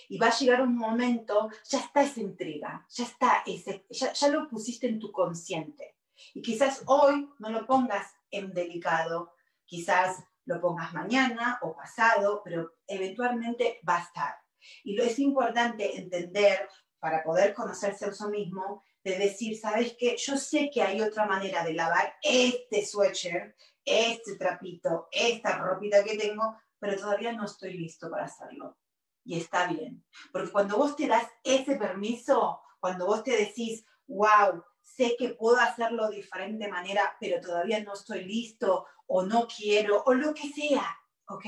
[0.08, 4.28] Y va a llegar un momento, ya está esa intriga, ya está ese, ya, ya
[4.28, 5.96] lo pusiste en tu consciente.
[6.34, 9.33] Y quizás hoy no lo pongas en delicado,
[9.66, 14.34] quizás lo pongas mañana o pasado, pero eventualmente va a estar.
[14.82, 20.16] Y lo es importante entender para poder conocerse a uno mismo, de decir, ¿sabes qué?
[20.16, 23.54] Yo sé que hay otra manera de lavar este sweatshirt,
[23.84, 28.78] este trapito, esta ropita que tengo, pero todavía no estoy listo para hacerlo.
[29.22, 34.62] Y está bien, porque cuando vos te das ese permiso, cuando vos te decís, wow,
[34.80, 40.02] sé que puedo hacerlo de diferente manera, pero todavía no estoy listo o no quiero
[40.04, 40.98] o lo que sea,
[41.28, 41.46] ¿ok?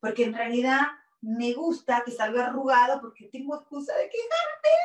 [0.00, 0.80] Porque en realidad
[1.20, 4.76] me gusta que salga arrugado porque tengo excusa de quejarme.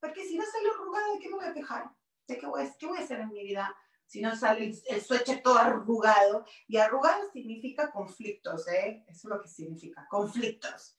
[0.00, 1.90] Porque si no sale arrugado, ¿de qué me voy a quejar?
[2.26, 3.76] ¿De qué voy, qué a hacer en mi vida?
[4.06, 6.44] Si no sale el, el todo arrugado.
[6.68, 9.04] Y arrugado significa conflictos, ¿eh?
[9.08, 10.96] Eso es lo que significa, conflictos.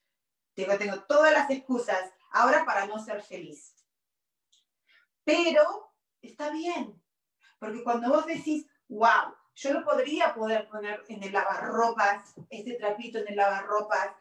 [0.54, 3.76] Tengo todas las excusas ahora para no ser feliz.
[5.24, 7.02] Pero está bien,
[7.60, 13.20] porque cuando vos decís, wow, yo lo podría poder poner en el lavarropas, este trapito
[13.20, 14.16] en el lavarropas,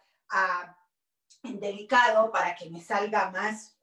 [1.43, 3.79] en delicado para que me salga más,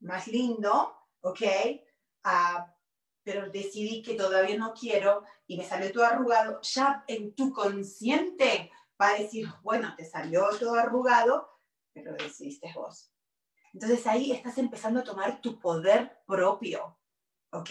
[0.00, 1.42] más lindo, ¿ok?
[3.22, 8.70] pero decidí que todavía no quiero y me salió todo arrugado, ya en tu consciente
[9.00, 11.48] va a decir, bueno, te salió todo arrugado,
[11.92, 13.12] pero decidiste vos.
[13.72, 16.98] Entonces ahí estás empezando a tomar tu poder propio,
[17.52, 17.70] ¿ok?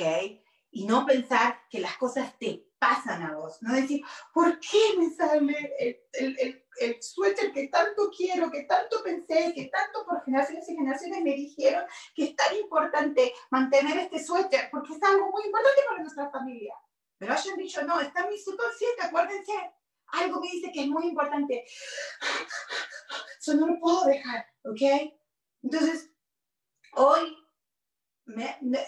[0.72, 4.01] Y no pensar que las cosas te pasan a vos, no decir,
[4.34, 5.75] ¿por qué me sale
[6.13, 11.21] el, el, suéter que tanto quiero, que tanto pensé, que tanto por generaciones y generaciones
[11.21, 11.84] me dijeron
[12.15, 16.73] que es tan importante mantener este suéter, porque es algo muy importante para nuestra familia?
[17.17, 19.53] Pero hayan dicho, no, está en mi subconsciente, acuérdense,
[20.13, 21.65] algo me dice que es muy importante.
[23.39, 25.11] Eso no lo puedo dejar, ¿ok?
[25.63, 26.11] Entonces,
[26.93, 27.36] hoy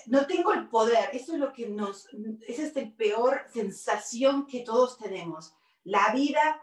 [0.07, 2.07] no tengo el poder, eso es lo que nos,
[2.47, 5.53] esa es la peor sensación que todos tenemos.
[5.83, 6.61] La vida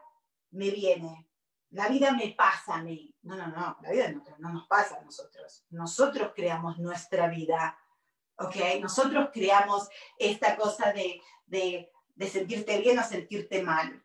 [0.50, 1.28] me viene,
[1.70, 3.14] la vida me pasa a mí.
[3.22, 5.66] No, no, no, la vida no, no nos pasa a nosotros.
[5.70, 7.78] Nosotros creamos nuestra vida,
[8.36, 8.56] ¿ok?
[8.80, 14.04] Nosotros creamos esta cosa de, de, de sentirte bien o sentirte mal.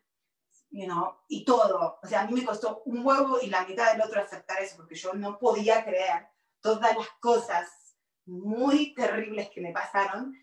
[0.70, 2.00] You know, y todo.
[2.02, 4.76] O sea, a mí me costó un huevo y la mitad del otro aceptar eso,
[4.76, 6.26] porque yo no podía creer
[6.60, 7.83] todas las cosas
[8.26, 10.34] muy terribles que me pasaron,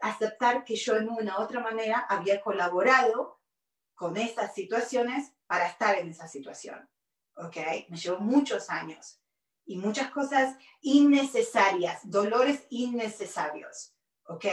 [0.00, 3.40] aceptar que yo en una u otra manera había colaborado
[3.94, 6.88] con esas situaciones para estar en esa situación.
[7.36, 7.56] ¿Ok?
[7.88, 9.20] Me llevó muchos años
[9.64, 13.94] y muchas cosas innecesarias, dolores innecesarios.
[14.26, 14.46] ¿Ok?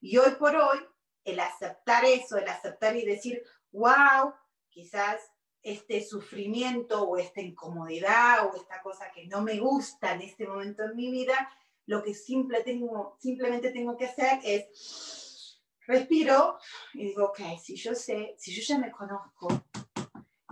[0.00, 0.78] Y hoy por hoy,
[1.24, 3.42] el aceptar eso, el aceptar y decir,
[3.72, 4.34] wow,
[4.68, 5.20] quizás
[5.62, 10.84] este sufrimiento o esta incomodidad o esta cosa que no me gusta en este momento
[10.84, 11.50] en mi vida,
[11.90, 16.56] lo que simplemente tengo que hacer es respiro
[16.94, 19.48] y digo, ok, si yo sé, si yo ya me conozco,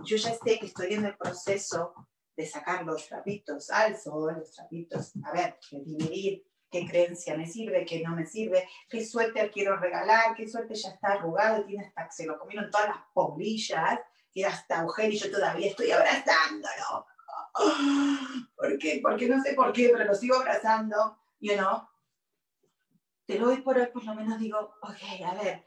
[0.03, 1.93] yo ya sé que estoy en el proceso
[2.35, 7.47] de sacar los trapitos al sol, los trapitos, a ver, de dividir qué creencia me
[7.47, 11.85] sirve, qué no me sirve, qué suerte quiero regalar, qué suerte ya está arrugado, tiene
[11.85, 13.97] hasta, se lo comieron todas las polillas,
[14.33, 17.07] tiene hasta agujero y yo todavía estoy abrazándolo.
[18.57, 18.99] ¿Por qué?
[19.01, 21.87] Porque no sé por qué, pero lo sigo abrazando you know,
[23.25, 25.65] te lo doy por hoy, por lo menos digo, ok, a ver,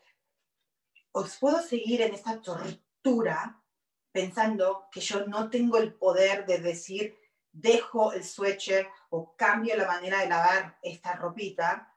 [1.13, 3.63] os puedo seguir en esta tortura
[4.11, 7.17] pensando que yo no tengo el poder de decir,
[7.51, 11.97] dejo el sweatshirt o cambio la manera de lavar esta ropita,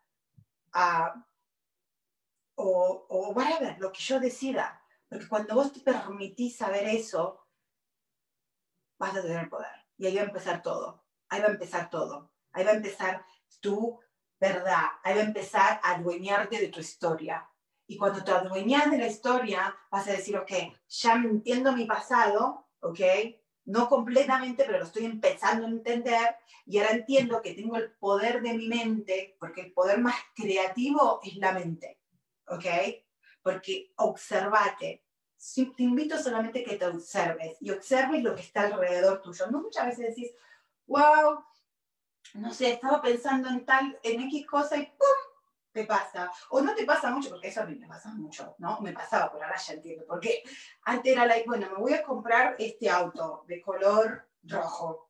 [0.76, 1.20] uh,
[2.56, 4.82] o, o whatever, lo que yo decida.
[5.10, 7.48] Porque cuando vos te permitís saber eso,
[8.98, 9.86] vas a tener poder.
[9.98, 11.06] Y ahí va a empezar todo.
[11.30, 12.32] Ahí va a empezar todo.
[12.52, 13.26] Ahí va a empezar
[13.60, 14.00] tu
[14.40, 14.86] verdad.
[15.04, 17.50] Ahí va a empezar a adueñarte de tu historia.
[17.88, 20.52] Y cuando te adueñas de la historia, vas a decir, ok,
[20.88, 23.00] ya entiendo mi pasado, ok,
[23.66, 26.36] no completamente, pero lo estoy empezando a entender
[26.66, 31.20] y ahora entiendo que tengo el poder de mi mente, porque el poder más creativo
[31.24, 32.00] es la mente,
[32.48, 32.66] ¿ok?
[33.42, 35.04] Porque observate.
[35.54, 39.46] Te invito solamente que te observes y observes lo que está alrededor tuyo.
[39.52, 40.32] No muchas veces decís,
[40.88, 41.44] wow,
[42.36, 45.36] no sé, estaba pensando en tal, en X cosa y ¡pum!
[45.72, 46.32] te pasa.
[46.50, 48.80] O no te pasa mucho, porque eso a mí me pasa mucho, ¿no?
[48.80, 50.06] Me pasaba, pero ahora ya entiendo.
[50.08, 50.42] Porque
[50.84, 55.10] antes era like, bueno, me voy a comprar este auto de color rojo.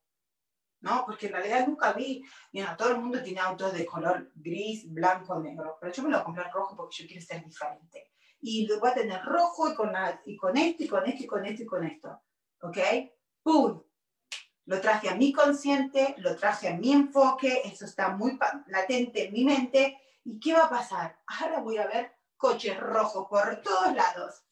[0.81, 1.03] ¿no?
[1.05, 5.39] Porque en realidad nunca vi, mira, todo el mundo tiene autos de color gris, blanco,
[5.39, 8.11] negro, pero yo me lo compré rojo porque yo quiero ser diferente.
[8.41, 9.91] Y lo voy a tener rojo y con,
[10.25, 12.21] y con esto, y con esto, y con esto, y con esto.
[12.61, 12.77] ¿Ok?
[13.41, 13.81] ¡Pum!
[14.65, 18.37] Lo traje a mi consciente, lo traje a mi enfoque, eso está muy
[18.67, 19.99] latente en mi mente.
[20.23, 21.19] ¿Y qué va a pasar?
[21.27, 24.43] Ahora voy a ver coches rojos por todos lados.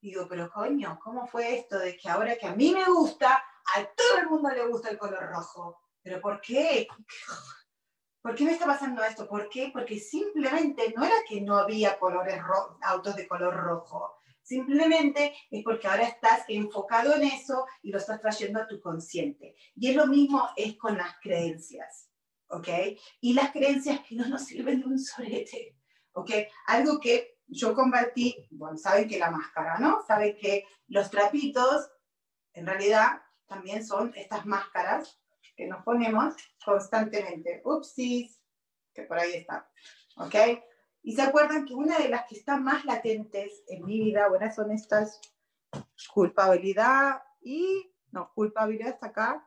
[0.00, 3.42] Digo, pero coño, ¿cómo fue esto de que ahora que a mí me gusta,
[3.74, 5.80] a todo el mundo le gusta el color rojo.
[6.02, 6.86] ¿Pero por qué?
[8.22, 9.28] ¿Por qué me está pasando esto?
[9.28, 9.70] ¿Por qué?
[9.72, 12.40] Porque simplemente no era que no había colores
[12.82, 14.16] autos de color rojo.
[14.44, 19.56] Simplemente es porque ahora estás enfocado en eso y lo estás trayendo a tu consciente.
[19.74, 22.10] Y es lo mismo es con las creencias,
[22.48, 22.68] ¿ok?
[23.22, 25.78] Y las creencias que no nos sirven de un solete,
[26.12, 26.30] ¿ok?
[26.66, 30.04] Algo que yo compartí, bueno, saben que la máscara, ¿no?
[30.06, 31.90] Saben que los trapitos,
[32.52, 35.20] en realidad, también son estas máscaras
[35.56, 37.62] que nos ponemos constantemente.
[37.64, 38.42] Upsis,
[38.92, 39.70] que por ahí está.
[40.16, 40.34] ¿Ok?
[41.04, 44.50] Y se acuerdan que una de las que están más latentes en mi vida, bueno,
[44.52, 45.20] son estas
[46.12, 49.46] culpabilidad y, no, culpabilidad está acá,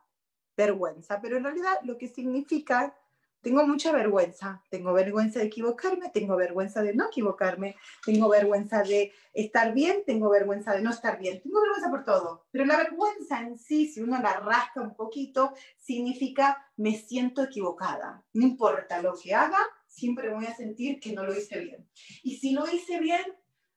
[0.56, 1.20] vergüenza.
[1.20, 2.96] Pero en realidad lo que significa
[3.42, 9.14] tengo mucha vergüenza, tengo vergüenza de equivocarme, tengo vergüenza de no equivocarme, tengo vergüenza de
[9.34, 12.46] estar bien, tengo vergüenza de no estar bien, tengo vergüenza por todo.
[12.52, 18.24] Pero la vergüenza en sí, si uno la rasca un poquito, significa me siento equivocada.
[18.34, 19.60] No importa lo que haga,
[19.98, 21.90] siempre voy a sentir que no lo hice bien.
[22.24, 23.26] Y si lo hice bien,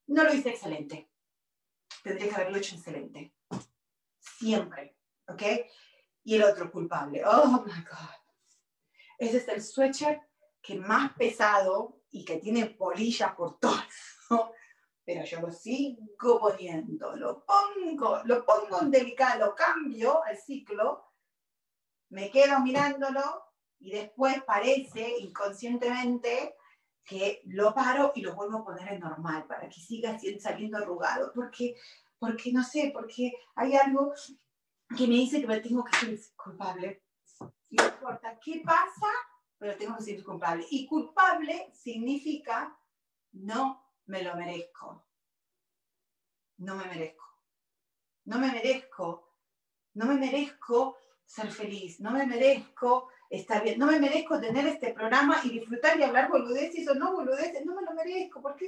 [0.06, 1.10] no lo hice excelente.
[2.02, 3.34] Tendría que haberlo hecho excelente.
[4.18, 4.96] Siempre.
[5.28, 5.42] ¿Ok?
[6.24, 7.22] Y el otro culpable.
[7.24, 8.20] Oh my God
[9.20, 10.22] ese es el sweatshirt
[10.62, 13.82] que más pesado y que tiene polillas por todo.
[15.04, 21.04] Pero yo lo sigo poniendo, lo pongo, lo pongo en delicado, lo cambio al ciclo,
[22.08, 23.49] me quedo mirándolo
[23.80, 26.54] y después parece inconscientemente
[27.04, 31.32] que lo paro y lo vuelvo a poner en normal para que siga saliendo arrugado.
[31.34, 31.74] Porque,
[32.18, 34.12] porque no sé, porque hay algo
[34.96, 37.02] que me dice que me tengo que ser culpable
[37.70, 39.06] no importa qué pasa,
[39.58, 40.66] pero tengo que ser culpable.
[40.70, 42.76] Y culpable significa
[43.32, 45.06] no me lo merezco.
[46.58, 47.24] No me merezco.
[48.24, 49.36] No me merezco.
[49.94, 52.00] No me merezco ser feliz.
[52.00, 53.78] No me merezco estar bien.
[53.78, 57.64] No me merezco tener este programa y disfrutar y hablar boludeces o no boludeces.
[57.64, 58.42] No me lo merezco.
[58.42, 58.66] ¿Por qué,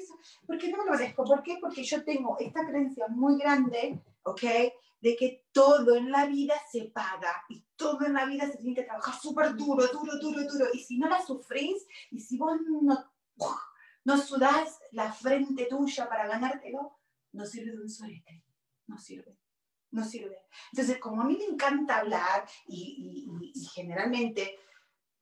[0.70, 1.24] no me lo merezco?
[1.24, 1.42] ¿Por?
[1.60, 4.42] Porque yo tengo esta creencia muy grande, ¿ok?
[5.02, 8.76] de que todo en la vida se paga y todo en la vida se tiene
[8.76, 10.66] que trabajar súper duro, duro, duro, duro.
[10.72, 13.10] Y si no la sufrís y si vos no,
[14.04, 16.98] no sudás la frente tuya para ganártelo,
[17.32, 18.44] no sirve de un solete.
[18.86, 19.36] No sirve.
[19.92, 20.38] No sirve.
[20.72, 23.28] Entonces, como a mí me encanta hablar y,
[23.74, 24.58] generalmente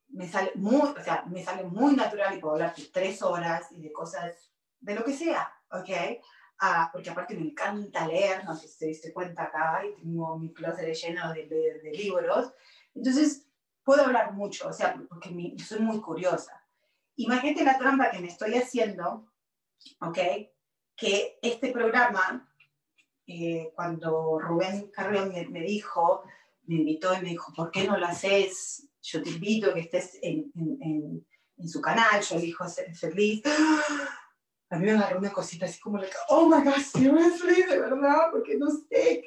[0.08, 3.70] me sale muy, o sea, me sale muy natural y puedo hablar de tres horas
[3.70, 4.50] y de cosas,
[4.80, 5.90] de lo que sea, ¿ok?
[6.92, 10.52] porque aparte me encanta leer, no sé si te diste cuenta acá, y tengo mi
[10.52, 12.52] closet lleno de, de, libros,
[12.94, 13.48] entonces
[13.82, 15.30] puedo hablar mucho, o sea, porque
[15.64, 16.62] soy muy curiosa.
[17.16, 19.30] Imagínate la trampa que me estoy haciendo,
[20.00, 20.18] ¿ok?
[20.96, 22.49] Que este programa,
[23.30, 26.22] eh, cuando Rubén Carrión me, me, dijo,
[26.64, 28.88] me invitó y me dijo, ¿por qué no lo haces?
[29.02, 31.26] Yo te invito a que estés en, en,
[31.56, 33.42] en, su canal, yo elijo ser feliz
[34.70, 38.30] a mí me agarró una cosita así como, like, oh my God, seriously, de verdad,
[38.30, 39.24] porque no sé, qué,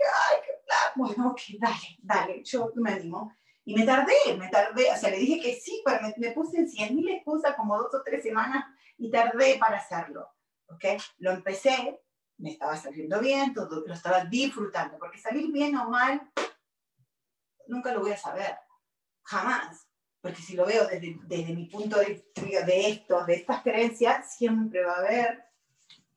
[0.96, 3.36] Bueno, ok, dale, dale, yo me animo.
[3.66, 6.70] Y me tardé, me tardé, o sea, le dije que sí, pero me, puse en
[6.70, 8.66] 100 mil excusas como dos o tres semanas
[8.98, 10.30] y tardé para hacerlo,
[10.68, 10.86] ¿ok?
[11.18, 12.00] Lo empecé,
[12.44, 16.32] me estaba saliendo bien, todo, lo estaba disfrutando, porque salir bien o mal,
[17.68, 18.58] nunca lo voy a saber,
[19.24, 19.88] jamás
[20.24, 24.34] porque si lo veo desde, desde mi punto de vista de esto, de estas creencias,
[24.38, 25.44] siempre va a haber,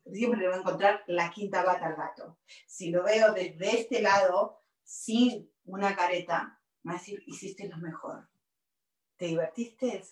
[0.04, 2.38] siempre le voy a encontrar la quinta gata al gato.
[2.68, 7.78] Si lo veo desde este lado, sin una careta, me va a decir, hiciste lo
[7.78, 8.30] mejor.
[9.16, 10.04] ¿Te divertiste?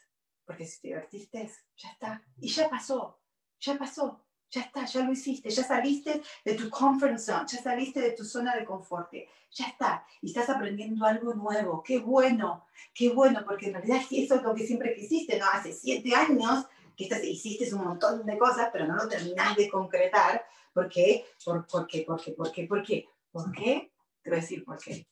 [0.45, 2.25] Porque si te divertiste, ya está.
[2.41, 3.23] Y ya pasó,
[3.61, 4.24] ya pasó.
[4.55, 8.25] Ya está, ya lo hiciste, ya saliste de tu comfort zone, ya saliste de tu
[8.25, 9.13] zona de confort,
[9.51, 14.37] ya está, y estás aprendiendo algo nuevo, qué bueno, qué bueno, porque en realidad eso
[14.37, 15.47] es lo que siempre quisiste, ¿no?
[15.53, 19.69] Hace siete años que estás, hiciste un montón de cosas, pero no lo terminás de
[19.69, 21.25] concretar, ¿por qué?
[21.45, 22.03] ¿Por, por qué?
[22.03, 22.31] ¿Por qué?
[22.31, 22.65] ¿Por qué?
[22.69, 23.09] ¿Por qué?
[23.33, 23.93] ¿Por qué?
[24.23, 25.09] Te voy a decir por qué.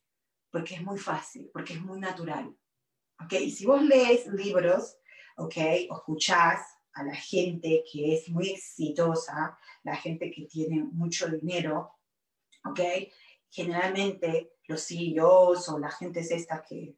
[0.53, 2.57] Porque es muy fácil, porque es muy natural.
[3.25, 3.33] ¿Ok?
[3.33, 4.99] Y si vos lees libros,
[5.37, 5.57] ¿ok?
[5.91, 6.61] O escuchás
[6.95, 11.93] a la gente que es muy exitosa, la gente que tiene mucho dinero,
[12.65, 12.81] ¿ok?
[13.51, 16.97] Generalmente los CEOs o la gente es esta que,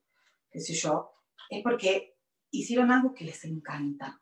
[0.51, 1.13] qué sé yo,
[1.49, 2.17] es porque
[2.51, 4.21] hicieron algo que les encanta.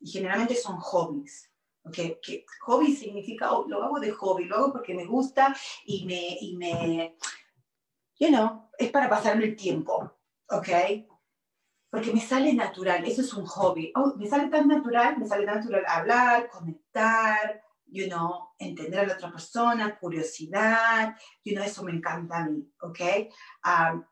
[0.00, 1.50] Y generalmente son hobbies.
[1.84, 6.04] Okay, que hobby significa, oh, lo hago de hobby, lo hago porque me gusta y
[6.04, 7.16] me, y me,
[8.18, 10.12] you know, es para pasarme el tiempo,
[10.50, 10.68] ¿ok?
[11.90, 13.92] Porque me sale natural, eso es un hobby.
[13.94, 19.06] Oh, me sale tan natural, me sale tan natural hablar, conectar, you know, entender a
[19.06, 23.00] la otra persona, curiosidad, you know, eso me encanta a mí, ¿ok?
[23.64, 24.04] Um,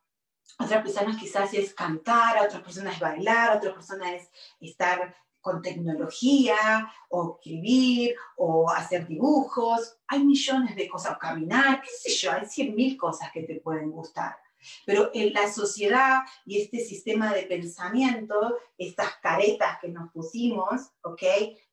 [0.59, 6.91] otras personas quizás es cantar, otras personas es bailar, otra persona es estar con tecnología,
[7.09, 9.99] o escribir, o hacer dibujos.
[10.09, 13.61] Hay millones de cosas, o caminar, qué sé yo, hay cien mil cosas que te
[13.61, 14.37] pueden gustar.
[14.85, 21.23] Pero en la sociedad y este sistema de pensamiento, estas caretas que nos pusimos, ¿ok?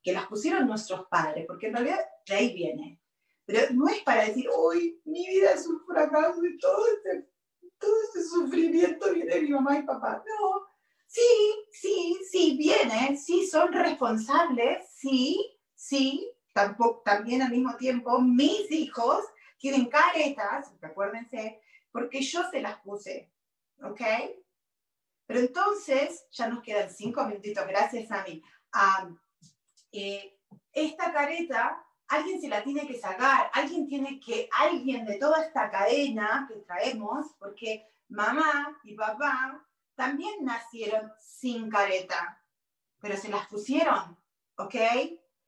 [0.01, 2.99] Que las pusieron nuestros padres, porque en realidad de ahí viene.
[3.45, 7.29] Pero no es para decir, uy, mi vida es un fracaso y todo este,
[7.77, 10.23] todo este sufrimiento viene de mi mamá y papá.
[10.25, 10.73] No,
[11.13, 11.21] Sí,
[11.69, 19.23] sí, sí, viene, sí, son responsables, sí, sí, tampoco, también al mismo tiempo mis hijos
[19.59, 21.61] tienen caretas, acuérdense,
[21.93, 23.31] porque yo se las puse,
[23.81, 24.01] ¿ok?
[25.25, 28.43] Pero entonces, ya nos quedan cinco minutitos, gracias a mí.
[29.93, 30.37] Eh,
[30.73, 35.69] esta careta, alguien se la tiene que sacar, alguien tiene que, alguien de toda esta
[35.69, 39.65] cadena que traemos, porque mamá y papá
[39.95, 42.43] también nacieron sin careta,
[42.99, 44.17] pero se las pusieron,
[44.57, 44.75] ¿ok?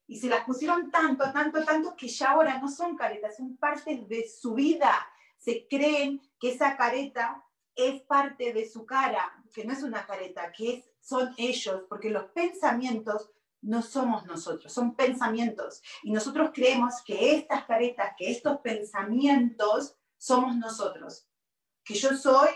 [0.08, 4.06] Y se las pusieron tanto, tanto, tanto que ya ahora no son caretas, son parte
[4.08, 4.94] de su vida.
[5.38, 7.44] Se creen que esa careta
[7.76, 12.12] es parte de su cara, que no es una careta, que es, son ellos, porque
[12.12, 13.32] los pensamientos
[13.62, 15.82] no somos nosotros, son pensamientos.
[16.04, 21.28] Y nosotros creemos que estas caretas, que estos pensamientos somos nosotros.
[21.84, 22.50] Que yo soy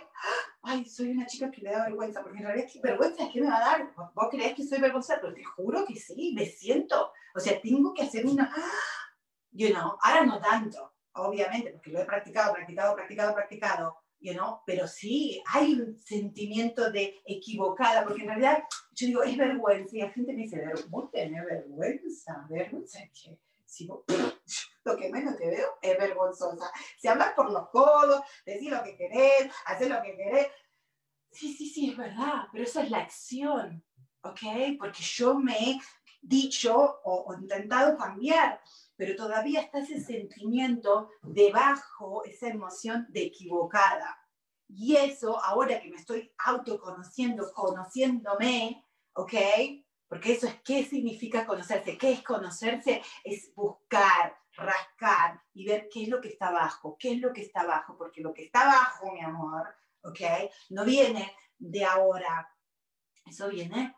[0.61, 3.47] ay, soy una chica que le da vergüenza, porque en realidad, ¿qué vergüenza qué me
[3.47, 3.93] va a dar?
[4.13, 5.19] ¿Vos creés que soy vergonzosa?
[5.21, 7.11] Pero te juro que sí, me siento.
[7.33, 8.53] O sea, tengo que hacer una,
[9.51, 14.61] you know, ahora no tanto, obviamente, porque lo he practicado, practicado, practicado, practicado, you know,
[14.65, 18.63] pero sí, hay un sentimiento de equivocada, porque en realidad,
[18.93, 22.45] yo digo, es vergüenza, y la gente me dice, ¿vos tenés vergüenza?
[22.49, 23.39] ¿Vergüenza qué?
[23.65, 24.03] Si vos,
[24.83, 26.71] lo que menos te veo es vergonzosa.
[26.97, 30.47] Si hablas por los codos, decís lo que querés, haces lo que querés.
[31.31, 33.83] Sí, sí, sí, es verdad, pero esa es la acción,
[34.21, 34.39] ¿ok?
[34.79, 35.79] Porque yo me he
[36.21, 38.61] dicho o, intentado cambiar,
[38.99, 44.19] pero todavía está ese sentimiento debajo, esa emoción de equivocada.
[44.67, 49.33] Y eso, ahora que me estoy autoconociendo, conociéndome, ¿ok?
[50.05, 51.97] Porque eso es qué significa conocerse.
[51.97, 53.01] ¿Qué es conocerse?
[53.23, 57.43] Es buscar, rascar y ver qué es lo que está abajo, qué es lo que
[57.43, 59.65] está abajo, porque lo que está abajo, mi amor,
[60.03, 60.19] ¿ok?
[60.71, 62.53] No viene de ahora,
[63.25, 63.95] eso viene.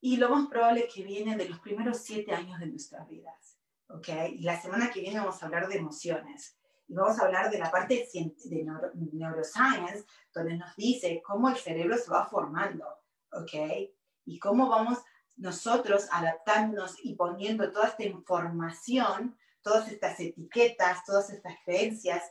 [0.00, 3.58] Y lo más probable es que viene de los primeros siete años de nuestras vidas,
[3.88, 4.08] ¿ok?
[4.32, 6.58] Y la semana que viene vamos a hablar de emociones.
[6.88, 11.96] Y vamos a hablar de la parte de neuroscience, donde nos dice cómo el cerebro
[11.96, 12.86] se va formando,
[13.32, 13.90] ¿ok?
[14.24, 14.98] Y cómo vamos
[15.36, 22.22] nosotros adaptándonos y poniendo toda esta información, todas estas etiquetas, todas estas creencias,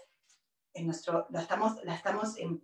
[0.75, 2.61] en nuestro, la estamos, la estamos en,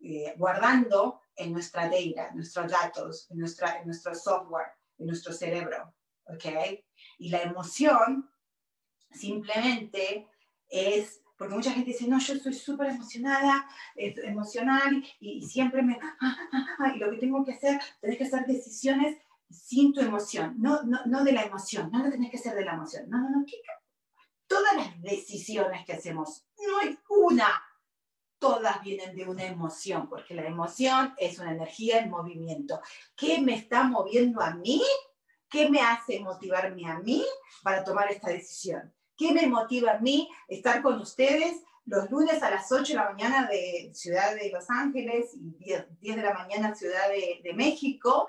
[0.00, 4.68] eh, guardando en nutra data, nuestros datos, en, nuestra, nuestro software,
[4.98, 5.94] en nuestro cerebro.
[6.24, 6.44] ¿Ok?
[7.18, 8.28] Y la emoción
[9.12, 10.28] simplemente
[10.68, 16.16] es porque mucha gente dice, no, yo estoy súper emocionada, emocional, y, siempre me, ah,
[16.20, 19.18] ah, ah, y lo que tengo que hacer, tenés que hacer decisiones
[19.50, 22.64] sin tu emoción, no, no, no de la emoción, no lo tenés que hacer de
[22.64, 23.44] la emoción, no, no, no,
[24.46, 27.46] todas las decisiones que hacemos, no hay una,
[28.38, 32.80] todas vienen de una emoción, porque la emoción es una energía en movimiento.
[33.16, 34.82] ¿Qué me está moviendo a mí?
[35.48, 37.24] ¿Qué me hace motivarme a mí
[37.62, 38.92] para tomar esta decisión?
[39.16, 43.10] ¿Qué me motiva a mí estar con ustedes los lunes a las 8 de la
[43.10, 48.28] mañana de Ciudad de Los Ángeles y 10, de la mañana Ciudad de, de México?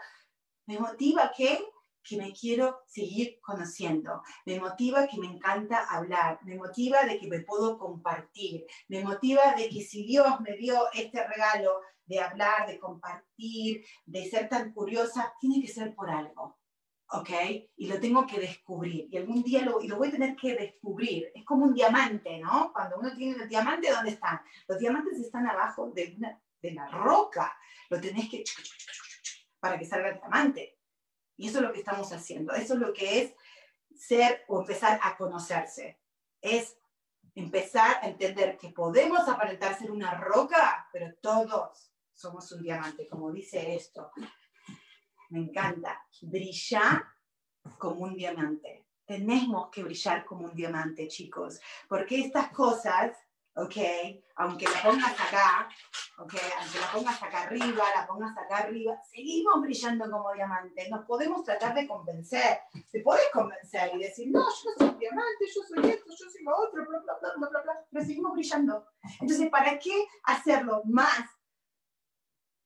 [0.67, 1.59] Me motiva que
[2.07, 7.27] que me quiero seguir conociendo, me motiva que me encanta hablar, me motiva de que
[7.27, 12.67] me puedo compartir, me motiva de que si Dios me dio este regalo de hablar,
[12.67, 16.57] de compartir, de ser tan curiosa, tiene que ser por algo.
[17.11, 17.29] ¿ok?
[17.77, 19.07] Y lo tengo que descubrir.
[19.11, 21.31] Y algún día lo, y lo voy a tener que descubrir.
[21.33, 22.71] Es como un diamante, ¿no?
[22.73, 24.41] Cuando uno tiene el diamante, ¿dónde están?
[24.67, 27.55] Los diamantes están abajo de, una, de la roca.
[27.89, 28.43] Lo tenés que...
[29.59, 30.76] para que salga el diamante.
[31.37, 32.53] Y eso es lo que estamos haciendo.
[32.53, 33.33] Eso es lo que es
[33.95, 35.99] ser o empezar a conocerse.
[36.41, 36.77] Es
[37.35, 43.31] empezar a entender que podemos aparentar ser una roca, pero todos somos un diamante, como
[43.31, 44.11] dice esto.
[45.29, 46.03] Me encanta.
[46.21, 47.05] Brillar
[47.77, 48.87] como un diamante.
[49.05, 53.15] Tenemos que brillar como un diamante, chicos, porque estas cosas
[53.57, 53.75] ¿ok?
[54.35, 55.67] Aunque la pongas acá,
[56.19, 56.33] ¿ok?
[56.59, 60.89] Aunque la pongas acá arriba, la pongas acá arriba, seguimos brillando como diamantes.
[60.89, 62.59] Nos podemos tratar de convencer.
[62.91, 66.55] Te puedes convencer y decir, no, yo soy diamante, yo soy esto, yo soy lo
[66.55, 67.85] otro, bla, bla, bla, bla, bla, bla.
[67.91, 68.85] Pero seguimos brillando.
[69.21, 71.25] Entonces, ¿para qué hacerlo más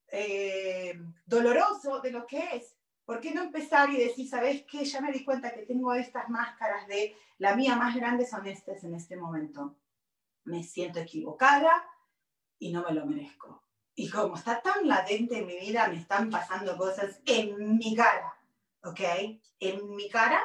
[0.09, 2.75] eh, doloroso de lo que es?
[3.05, 4.83] ¿Por qué no empezar y decir, ¿sabes qué?
[4.83, 8.83] Ya me di cuenta que tengo estas máscaras de la mía más grande son estas
[8.83, 9.77] en este momento
[10.45, 11.85] me siento equivocada
[12.59, 13.63] y no me lo merezco.
[13.95, 18.33] Y como está tan latente en mi vida, me están pasando cosas en mi cara,
[18.83, 18.99] ¿ok?
[19.59, 20.41] En mi cara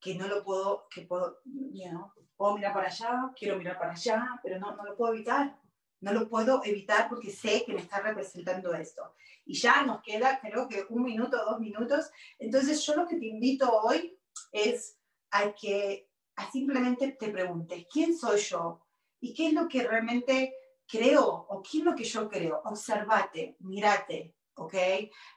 [0.00, 3.92] que no lo puedo, que puedo, you know, puedo mirar para allá, quiero mirar para
[3.92, 5.58] allá, pero no, no lo puedo evitar.
[6.00, 9.14] No lo puedo evitar porque sé que me está representando esto.
[9.46, 12.10] Y ya nos queda, creo que un minuto, dos minutos.
[12.38, 14.18] Entonces yo lo que te invito hoy
[14.52, 14.98] es
[15.30, 18.85] a que a simplemente te preguntes, ¿quién soy yo?
[19.26, 20.54] Y qué es lo que realmente
[20.86, 22.62] creo o qué es lo que yo creo.
[22.64, 24.74] Observate, mírate, ¿ok?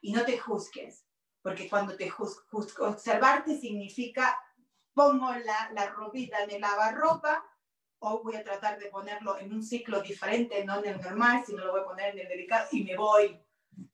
[0.01, 1.05] Y no te juzgues,
[1.41, 4.37] porque cuando te juzgues, observarte significa
[4.93, 7.43] pongo la, la ropita en el lavarropa
[7.99, 11.65] o voy a tratar de ponerlo en un ciclo diferente, no en el normal, sino
[11.65, 13.41] lo voy a poner en el delicado y me voy,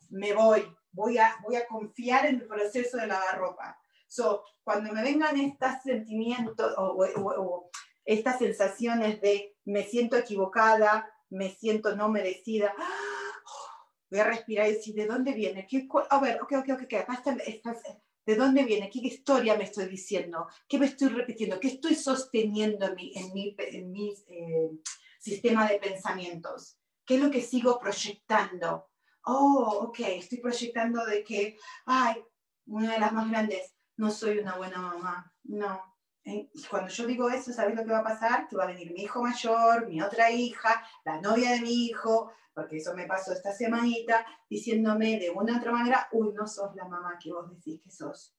[0.09, 3.79] me voy, voy a, voy a confiar en el proceso de lavarropa.
[4.07, 7.69] So, cuando me vengan estos sentimientos o
[8.05, 12.73] estas sensaciones de me siento equivocada, me siento no merecida.
[14.09, 15.67] Voy a respirar y decir, ¿de dónde viene?
[15.67, 16.93] ¿Qué, a ver, ok, ok, ok,
[17.47, 17.75] está,
[18.25, 18.89] ¿de dónde viene?
[18.89, 20.47] ¿Qué historia me estoy diciendo?
[20.67, 21.59] ¿Qué me estoy repitiendo?
[21.59, 24.69] ¿Qué estoy sosteniendo en mi, en mi, en mi eh,
[25.19, 26.77] sistema de pensamientos?
[27.05, 28.89] ¿Qué es lo que sigo proyectando?
[29.25, 32.23] Oh, ok, estoy proyectando de que, ay,
[32.67, 35.33] una de las más grandes, no soy una buena mamá.
[35.43, 35.94] No,
[36.25, 38.47] y cuando yo digo eso, ¿sabes lo que va a pasar?
[38.47, 42.31] Que va a venir mi hijo mayor, mi otra hija, la novia de mi hijo,
[42.53, 46.75] porque eso me pasó esta semanita, diciéndome de una u otra manera, uy, no sos
[46.75, 48.35] la mamá que vos decís que sos.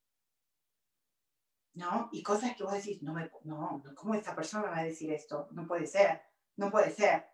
[1.74, 2.09] ¿No?
[2.11, 5.49] Y cosas que vos decís, no, me, no, ¿cómo esta persona va a decir esto?
[5.53, 6.22] No puede ser,
[6.57, 7.26] no puede ser.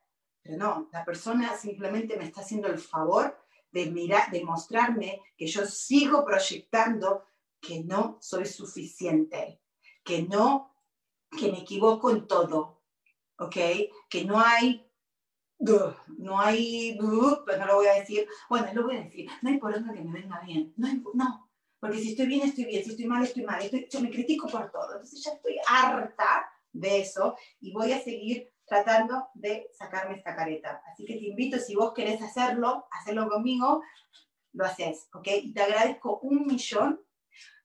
[0.42, 3.38] Pero no, la persona simplemente me está haciendo el favor
[3.70, 7.24] de mirar, de mostrarme que yo sigo proyectando
[7.60, 9.62] que no soy suficiente,
[10.04, 10.74] que no,
[11.30, 12.82] que me equivoco en todo,
[13.38, 13.56] ¿ok?
[14.08, 14.90] Que no hay,
[15.58, 16.98] no hay,
[17.44, 19.94] pues no lo voy a decir, bueno, lo voy a decir, no hay por dónde
[19.94, 21.50] que me venga bien, no, no,
[21.80, 24.70] porque si estoy bien, estoy bien, si estoy mal, estoy mal, yo me critico por
[24.70, 30.34] todo, entonces ya estoy harta de eso y voy a seguir tratando de sacarme esta
[30.34, 30.82] careta.
[30.90, 33.82] Así que te invito, si vos querés hacerlo, hacerlo conmigo,
[34.52, 35.28] lo haces, ¿ok?
[35.42, 37.00] Y te agradezco un millón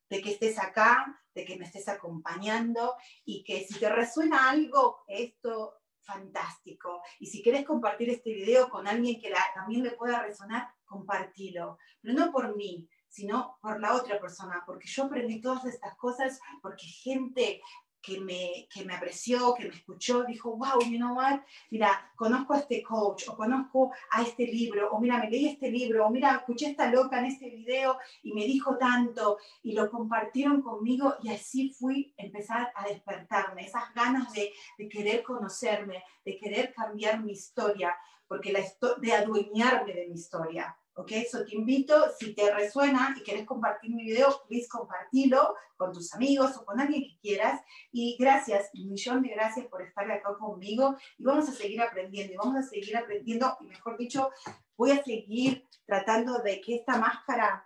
[0.09, 5.75] de que estés acá, que me estés acompañando y que si te resuena algo, esto
[6.01, 7.01] fantástico.
[7.19, 11.77] Y si quieres compartir este video con alguien que también le pueda resonar, compartilo.
[12.01, 16.39] Pero no por mí, sino por la otra persona, porque yo aprendí todas estas cosas
[16.61, 17.61] porque gente
[18.01, 21.39] que me, que me apreció, que me escuchó, dijo, wow, you know what,
[21.69, 25.69] mira, conozco a este coach, o conozco a este libro, o mira, me leí este
[25.69, 29.73] libro, o mira, escuché a esta loca en este video y me dijo tanto, y
[29.73, 35.23] lo compartieron conmigo, y así fui a empezar a despertarme, esas ganas de, de querer
[35.23, 37.95] conocerme, de querer cambiar mi historia,
[38.27, 38.61] porque la
[38.97, 40.77] de adueñarme de mi historia.
[40.97, 41.11] ¿Ok?
[41.11, 46.13] Eso te invito, si te resuena y quieres compartir mi video, please compartilo con tus
[46.13, 47.61] amigos o con alguien que quieras.
[47.91, 52.33] Y gracias, un millón de gracias por estar acá conmigo y vamos a seguir aprendiendo
[52.33, 54.31] y vamos a seguir aprendiendo y mejor dicho,
[54.75, 57.65] voy a seguir tratando de que esta máscara,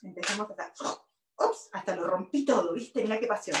[0.00, 0.72] empezamos a
[1.44, 3.02] ups, hasta lo rompí todo, ¿viste?
[3.02, 3.58] Mira qué pasión,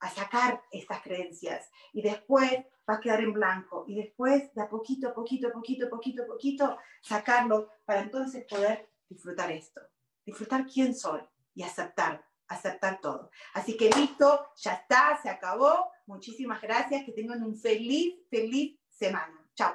[0.00, 2.52] a sacar estas creencias y después
[2.88, 7.68] va a quedar en blanco y después de a poquito, poquito, poquito, poquito, poquito, sacarlo
[7.84, 9.80] para entonces poder disfrutar esto,
[10.24, 11.20] disfrutar quién soy
[11.54, 13.30] y aceptar, aceptar todo.
[13.54, 15.90] Así que listo, ya está, se acabó.
[16.06, 19.44] Muchísimas gracias, que tengan un feliz, feliz semana.
[19.54, 19.74] Chao.